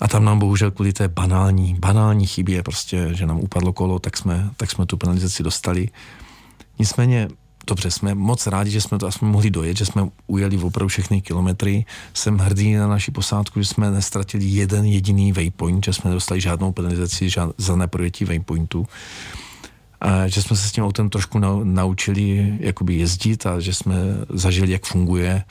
A 0.00 0.08
tam 0.08 0.24
nám 0.24 0.38
bohužel 0.38 0.70
kvůli 0.70 0.92
té 0.92 1.08
banální, 1.08 1.74
banální 1.74 2.26
chybě, 2.26 2.62
prostě, 2.62 3.08
že 3.12 3.26
nám 3.26 3.40
upadlo 3.40 3.72
kolo, 3.72 3.98
tak 3.98 4.16
jsme, 4.16 4.50
tak 4.56 4.70
jsme 4.70 4.86
tu 4.86 4.96
penalizaci 4.96 5.42
dostali. 5.42 5.88
Nicméně 6.78 7.28
dobře, 7.66 7.90
jsme 7.90 8.14
moc 8.14 8.46
rádi, 8.46 8.70
že 8.70 8.80
jsme 8.80 8.98
to 8.98 9.06
aspoň 9.06 9.28
mohli 9.28 9.50
dojet, 9.50 9.76
že 9.76 9.86
jsme 9.86 10.08
ujeli 10.26 10.58
opravdu 10.58 10.88
všechny 10.88 11.20
kilometry. 11.20 11.84
Jsem 12.14 12.38
hrdý 12.38 12.74
na 12.74 12.88
naši 12.88 13.10
posádku, 13.10 13.60
že 13.60 13.66
jsme 13.66 13.90
nestratili 13.90 14.44
jeden 14.44 14.84
jediný 14.84 15.32
waypoint, 15.32 15.84
že 15.84 15.92
jsme 15.92 16.10
nedostali 16.10 16.40
žádnou 16.40 16.72
penalizaci 16.72 17.30
žád, 17.30 17.50
za 17.58 17.76
neprojetí 17.76 18.24
waypointu. 18.24 18.86
A 20.00 20.28
že 20.28 20.42
jsme 20.42 20.56
se 20.56 20.68
s 20.68 20.72
tím 20.72 20.84
autem 20.84 21.10
trošku 21.10 21.38
naučili 21.64 22.56
jakoby 22.60 22.94
jezdit 22.94 23.46
a 23.46 23.60
že 23.60 23.74
jsme 23.74 23.96
zažili, 24.28 24.72
jak 24.72 24.86
funguje 24.86 25.44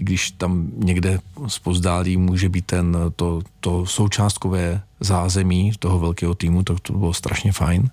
i 0.00 0.04
když 0.04 0.30
tam 0.30 0.68
někde 0.76 1.18
zpozdálí 1.46 2.16
může 2.16 2.48
být 2.48 2.66
ten, 2.66 2.96
to, 3.16 3.42
to 3.60 3.86
součástkové 3.86 4.82
zázemí 5.00 5.72
toho 5.78 5.98
velkého 5.98 6.34
týmu, 6.34 6.62
to, 6.62 6.76
to 6.82 6.92
bylo 6.92 7.14
strašně 7.14 7.52
fajn. 7.52 7.90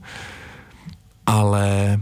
Ale 1.25 1.99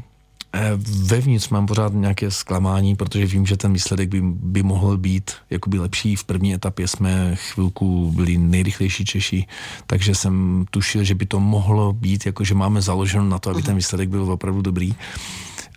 eh, 0.54 0.72
vevnitř 1.06 1.50
mám 1.50 1.66
pořád 1.66 1.94
nějaké 1.94 2.32
zklamání, 2.32 2.96
protože 2.96 3.26
vím, 3.26 3.46
že 3.46 3.58
ten 3.58 3.74
výsledek 3.74 4.10
by, 4.10 4.22
by 4.24 4.64
mohl 4.64 4.98
být 4.98 5.32
jakoby 5.50 5.80
lepší. 5.80 6.16
V 6.16 6.24
první 6.24 6.54
etapě 6.54 6.88
jsme 6.88 7.36
chvilku 7.36 8.12
byli 8.12 8.38
nejrychlejší 8.38 9.06
Češi, 9.06 9.46
takže 9.88 10.16
jsem 10.16 10.66
tušil, 10.72 11.04
že 11.04 11.16
by 11.16 11.26
to 11.26 11.40
mohlo 11.40 11.94
být, 11.94 12.26
jako 12.26 12.44
že 12.44 12.54
máme 12.56 12.82
založeno 12.82 13.24
na 13.24 13.40
to, 13.40 13.50
aby 13.50 13.62
ten 13.62 13.76
výsledek 13.76 14.10
byl 14.10 14.32
opravdu 14.32 14.62
dobrý. 14.62 14.96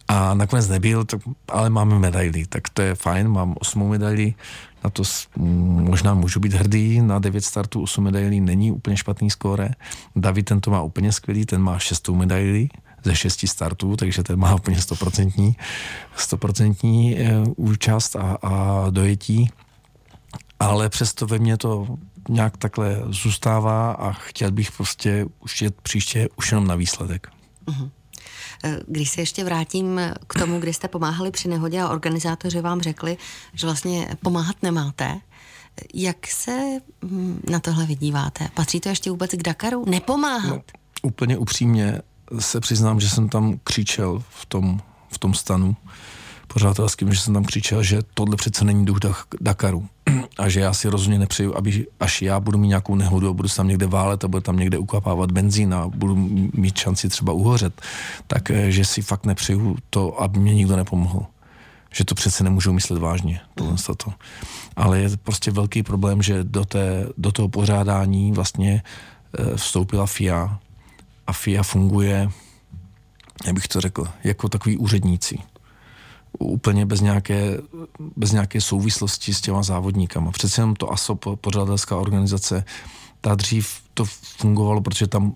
A 0.08 0.34
nakonec 0.34 0.68
nebyl, 0.68 1.04
tak, 1.04 1.20
ale 1.48 1.70
máme 1.70 1.98
medaily, 1.98 2.46
tak 2.46 2.68
to 2.68 2.82
je 2.82 2.94
fajn, 2.94 3.28
mám 3.28 3.54
osmou 3.60 3.88
medaili, 3.88 4.34
na 4.84 4.90
to 4.90 5.02
možná 5.36 6.14
můžu 6.14 6.40
být 6.40 6.52
hrdý, 6.52 7.00
na 7.00 7.18
devět 7.18 7.44
startů 7.44 7.82
osm 7.82 8.04
medailí 8.04 8.40
není 8.40 8.72
úplně 8.72 8.96
špatný 8.96 9.30
skóre. 9.30 9.70
David 10.16 10.44
ten 10.44 10.60
to 10.60 10.70
má 10.70 10.82
úplně 10.82 11.12
skvělý, 11.12 11.46
ten 11.46 11.62
má 11.62 11.78
šestou 11.78 12.14
medaili 12.14 12.68
ze 13.04 13.16
šesti 13.16 13.46
startů, 13.46 13.96
takže 13.96 14.22
ten 14.22 14.38
má 14.38 14.54
úplně 14.54 14.80
stoprocentní, 14.80 15.56
stoprocentní 16.16 17.18
eh, 17.18 17.44
účast 17.56 18.16
a, 18.16 18.38
a 18.42 18.86
dojetí. 18.90 19.50
Ale 20.60 20.88
přesto 20.88 21.26
ve 21.26 21.38
mně 21.38 21.56
to 21.56 21.86
nějak 22.28 22.56
takhle 22.56 23.02
zůstává 23.06 23.92
a 23.92 24.12
chtěl 24.12 24.50
bych 24.52 24.72
prostě 24.72 25.26
už 25.40 25.62
jet 25.62 25.80
příště 25.80 26.28
už 26.36 26.50
jenom 26.52 26.66
na 26.66 26.74
výsledek. 26.74 27.28
Uh-huh. 27.66 27.90
Eh, 28.64 28.80
když 28.86 29.10
se 29.10 29.20
ještě 29.20 29.44
vrátím 29.44 30.00
k 30.26 30.38
tomu, 30.38 30.60
kdy 30.60 30.72
jste 30.72 30.88
pomáhali 30.88 31.30
při 31.30 31.48
nehodě 31.48 31.80
a 31.80 31.88
organizátoři 31.88 32.60
vám 32.60 32.80
řekli, 32.80 33.16
že 33.54 33.66
vlastně 33.66 34.08
pomáhat 34.22 34.56
nemáte, 34.62 35.20
jak 35.94 36.26
se 36.26 36.60
hm, 37.04 37.40
na 37.50 37.60
tohle 37.60 37.86
vydíváte? 37.86 38.48
Patří 38.54 38.80
to 38.80 38.88
ještě 38.88 39.10
vůbec 39.10 39.30
k 39.30 39.42
Dakaru? 39.42 39.84
Nepomáhat? 39.88 40.50
No, 40.50 40.62
úplně 41.02 41.38
upřímně 41.38 42.00
se 42.38 42.60
přiznám, 42.60 43.00
že 43.00 43.08
jsem 43.08 43.28
tam 43.28 43.58
křičel 43.64 44.22
v 44.30 44.46
tom, 44.46 44.80
v 45.08 45.18
tom 45.18 45.34
stanu 45.34 45.76
pořádatelským, 46.46 47.12
že 47.12 47.20
jsem 47.20 47.34
tam 47.34 47.44
křičel, 47.44 47.82
že 47.82 48.02
tohle 48.14 48.36
přece 48.36 48.64
není 48.64 48.84
duch 48.84 48.98
Dakaru 49.40 49.88
a 50.38 50.48
že 50.48 50.60
já 50.60 50.72
si 50.72 50.88
rozhodně 50.88 51.18
nepřeju, 51.18 51.56
aby 51.56 51.86
až 52.00 52.22
já 52.22 52.40
budu 52.40 52.58
mít 52.58 52.68
nějakou 52.68 52.94
nehodu 52.94 53.28
a 53.28 53.32
budu 53.32 53.48
se 53.48 53.56
tam 53.56 53.68
někde 53.68 53.86
válet 53.86 54.24
a 54.24 54.28
budu 54.28 54.40
tam 54.40 54.56
někde 54.56 54.78
ukapávat 54.78 55.32
benzín 55.32 55.74
a 55.74 55.88
budu 55.88 56.16
mít 56.54 56.78
šanci 56.78 57.08
třeba 57.08 57.32
uhořet, 57.32 57.82
tak 58.26 58.50
eh, 58.50 58.70
že 58.70 58.84
si 58.84 59.02
fakt 59.02 59.26
nepřeju 59.26 59.76
to, 59.90 60.22
aby 60.22 60.38
mě 60.40 60.54
nikdo 60.54 60.76
nepomohl. 60.76 61.26
Že 61.92 62.04
to 62.04 62.14
přece 62.14 62.44
nemůžu 62.44 62.72
myslet 62.72 62.98
vážně, 62.98 63.40
tohle 63.54 63.76
to. 63.96 64.12
Ale 64.76 65.00
je 65.00 65.16
prostě 65.16 65.50
velký 65.50 65.82
problém, 65.82 66.22
že 66.22 66.44
do, 66.44 66.64
té, 66.64 67.06
do 67.16 67.32
toho 67.32 67.48
pořádání 67.48 68.32
vlastně 68.32 68.82
eh, 69.38 69.56
vstoupila 69.56 70.06
FIA 70.06 70.58
a 71.26 71.32
FIA 71.32 71.62
funguje, 71.62 72.30
jak 73.46 73.54
bych 73.54 73.68
to 73.68 73.80
řekl, 73.80 74.08
jako 74.24 74.48
takový 74.48 74.76
úředníci 74.76 75.38
úplně 76.38 76.86
bez 76.86 77.00
nějaké, 77.00 77.58
bez 78.16 78.32
nějaké 78.32 78.60
souvislosti 78.60 79.34
s 79.34 79.40
těma 79.40 79.62
závodníkama. 79.62 80.30
Přece 80.30 80.60
jenom 80.60 80.76
to 80.76 80.92
ASO, 80.92 81.14
pořadatelská 81.14 81.96
organizace, 81.96 82.64
ta 83.20 83.34
dřív 83.34 83.68
to 83.94 84.04
fungovalo, 84.38 84.80
protože 84.80 85.06
tam 85.06 85.34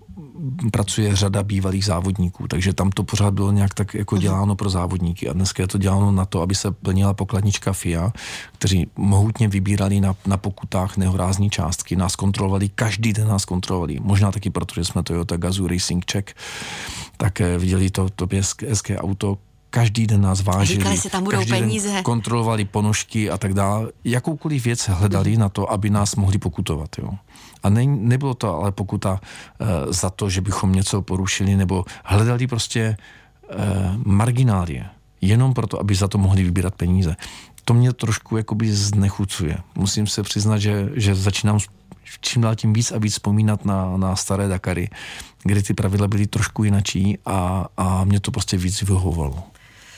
pracuje 0.71 1.15
řada 1.15 1.43
bývalých 1.43 1.85
závodníků, 1.85 2.47
takže 2.47 2.73
tam 2.73 2.89
to 2.89 3.03
pořád 3.03 3.33
bylo 3.33 3.51
nějak 3.51 3.73
tak 3.73 3.93
jako 3.93 4.15
mhm. 4.15 4.21
děláno 4.21 4.55
pro 4.55 4.69
závodníky 4.69 5.29
a 5.29 5.33
dneska 5.33 5.63
je 5.63 5.67
to 5.67 5.77
děláno 5.77 6.11
na 6.11 6.25
to, 6.25 6.41
aby 6.41 6.55
se 6.55 6.71
plnila 6.71 7.13
pokladnička 7.13 7.73
FIA, 7.73 8.13
kteří 8.53 8.87
mohutně 8.95 9.47
vybírali 9.47 10.01
na, 10.01 10.15
na 10.25 10.37
pokutách 10.37 10.97
nehorázní 10.97 11.49
částky, 11.49 11.95
nás 11.95 12.15
kontrolovali, 12.15 12.69
každý 12.69 13.13
den 13.13 13.27
nás 13.27 13.45
kontrolovali, 13.45 13.99
možná 13.99 14.31
taky 14.31 14.49
proto, 14.49 14.75
že 14.75 14.85
jsme 14.85 15.03
Toyota 15.03 15.37
Gazoo 15.37 15.67
Racing 15.67 16.11
Check, 16.11 16.35
tak 17.17 17.41
eh, 17.41 17.57
viděli 17.57 17.89
to, 17.89 18.09
to 18.09 18.27
hezké 18.67 18.97
auto, 18.97 19.37
každý 19.73 20.07
den 20.07 20.21
nás 20.21 20.41
vážili. 20.41 20.79
Říkali 20.79 20.97
si, 20.97 21.09
tam 21.09 21.23
budou 21.23 21.37
každý 21.37 21.51
peníze. 21.51 21.89
Den 21.89 22.03
kontrolovali 22.03 22.65
ponožky 22.65 23.29
a 23.29 23.37
tak 23.37 23.53
dále. 23.53 23.89
Jakoukoliv 24.03 24.63
věc 24.63 24.87
hledali 24.87 25.37
na 25.37 25.49
to, 25.49 25.71
aby 25.71 25.89
nás 25.89 26.15
mohli 26.15 26.37
pokutovat. 26.37 26.89
Jo. 26.97 27.09
A 27.63 27.69
ne, 27.69 27.85
nebylo 27.85 28.33
to 28.33 28.55
ale 28.55 28.71
pokuta 28.71 29.11
uh, 29.17 29.67
za 29.89 30.09
to, 30.09 30.29
že 30.29 30.41
bychom 30.41 30.71
něco 30.71 31.01
porušili, 31.01 31.55
nebo 31.55 31.85
hledali 32.03 32.47
prostě 32.47 32.97
uh, 33.49 33.57
marginálie. 34.05 34.85
Jenom 35.21 35.53
proto, 35.53 35.79
aby 35.79 35.95
za 35.95 36.07
to 36.07 36.17
mohli 36.17 36.43
vybírat 36.43 36.75
peníze. 36.75 37.15
To 37.65 37.73
mě 37.73 37.93
trošku 37.93 38.37
jakoby 38.37 38.73
znechucuje. 38.73 39.57
Musím 39.75 40.07
se 40.07 40.23
přiznat, 40.23 40.57
že, 40.57 40.89
že 40.93 41.15
začínám 41.15 41.59
čím 42.21 42.41
dál 42.41 42.55
tím 42.55 42.73
víc 42.73 42.91
a 42.91 42.97
víc 42.97 43.13
vzpomínat 43.13 43.65
na, 43.65 43.97
na 43.97 44.15
staré 44.15 44.47
Dakary, 44.47 44.89
kdy 45.43 45.63
ty 45.63 45.73
pravidla 45.73 46.07
byly 46.07 46.27
trošku 46.27 46.63
jinačí 46.63 47.17
a, 47.25 47.65
a 47.77 48.03
mě 48.03 48.19
to 48.19 48.31
prostě 48.31 48.57
víc 48.57 48.81
vyhovovalo. 48.81 49.43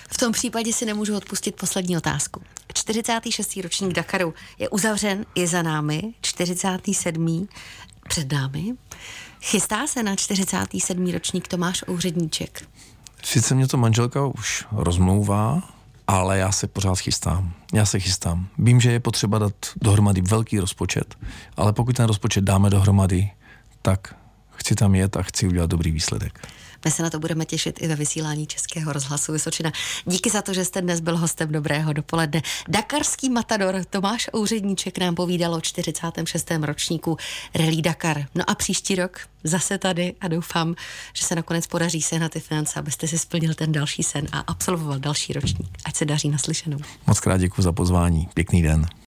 V 0.09 0.17
tom 0.17 0.31
případě 0.31 0.73
si 0.73 0.85
nemůžu 0.85 1.17
odpustit 1.17 1.55
poslední 1.55 1.97
otázku. 1.97 2.41
46. 2.73 3.57
ročník 3.63 3.93
Dakaru 3.93 4.33
je 4.59 4.69
uzavřen, 4.69 5.25
je 5.35 5.47
za 5.47 5.61
námi, 5.61 6.13
47. 6.21 7.47
před 8.09 8.31
námi. 8.31 8.73
Chystá 9.41 9.87
se 9.87 10.03
na 10.03 10.15
47. 10.15 11.11
ročník 11.11 11.47
Tomáš 11.47 11.83
Ouředníček? 11.89 12.67
Sice 13.23 13.55
mě 13.55 13.67
to 13.67 13.77
manželka 13.77 14.25
už 14.25 14.65
rozmlouvá, 14.71 15.61
ale 16.07 16.37
já 16.37 16.51
se 16.51 16.67
pořád 16.67 16.99
chystám. 16.99 17.53
Já 17.73 17.85
se 17.85 17.99
chystám. 17.99 18.47
Vím, 18.57 18.81
že 18.81 18.91
je 18.91 18.99
potřeba 18.99 19.39
dát 19.39 19.53
dohromady 19.81 20.21
velký 20.21 20.59
rozpočet, 20.59 21.15
ale 21.57 21.73
pokud 21.73 21.95
ten 21.95 22.05
rozpočet 22.05 22.43
dáme 22.43 22.69
dohromady, 22.69 23.31
tak 23.81 24.15
chci 24.51 24.75
tam 24.75 24.95
jet 24.95 25.17
a 25.17 25.23
chci 25.23 25.47
udělat 25.47 25.69
dobrý 25.69 25.91
výsledek. 25.91 26.47
My 26.85 26.91
se 26.91 27.03
na 27.03 27.09
to 27.09 27.19
budeme 27.19 27.45
těšit 27.45 27.81
i 27.81 27.87
ve 27.87 27.95
vysílání 27.95 28.47
Českého 28.47 28.93
rozhlasu 28.93 29.31
Vysočina. 29.31 29.71
Díky 30.05 30.29
za 30.29 30.41
to, 30.41 30.53
že 30.53 30.65
jste 30.65 30.81
dnes 30.81 30.99
byl 30.99 31.17
hostem 31.17 31.51
Dobrého 31.51 31.93
dopoledne. 31.93 32.41
Dakarský 32.67 33.29
matador 33.29 33.83
Tomáš 33.89 34.29
Ouředníček 34.35 34.97
nám 34.97 35.15
povídal 35.15 35.53
o 35.53 35.61
46. 35.61 36.51
ročníku 36.61 37.17
Rally 37.55 37.81
Dakar. 37.81 38.25
No 38.35 38.49
a 38.49 38.55
příští 38.55 38.95
rok 38.95 39.19
zase 39.43 39.77
tady 39.77 40.13
a 40.21 40.27
doufám, 40.27 40.75
že 41.13 41.23
se 41.23 41.35
nakonec 41.35 41.67
podaří 41.67 42.01
se 42.01 42.19
na 42.19 42.29
ty 42.29 42.39
finance, 42.39 42.79
abyste 42.79 43.07
si 43.07 43.17
splnil 43.17 43.53
ten 43.53 43.71
další 43.71 44.03
sen 44.03 44.27
a 44.31 44.39
absolvoval 44.39 44.99
další 44.99 45.33
ročník. 45.33 45.69
Ať 45.85 45.95
se 45.95 46.05
daří 46.05 46.29
naslyšenou. 46.29 46.77
Moc 47.07 47.19
krát 47.19 47.37
děkuji 47.37 47.61
za 47.61 47.71
pozvání. 47.71 48.27
Pěkný 48.33 48.61
den. 48.61 48.87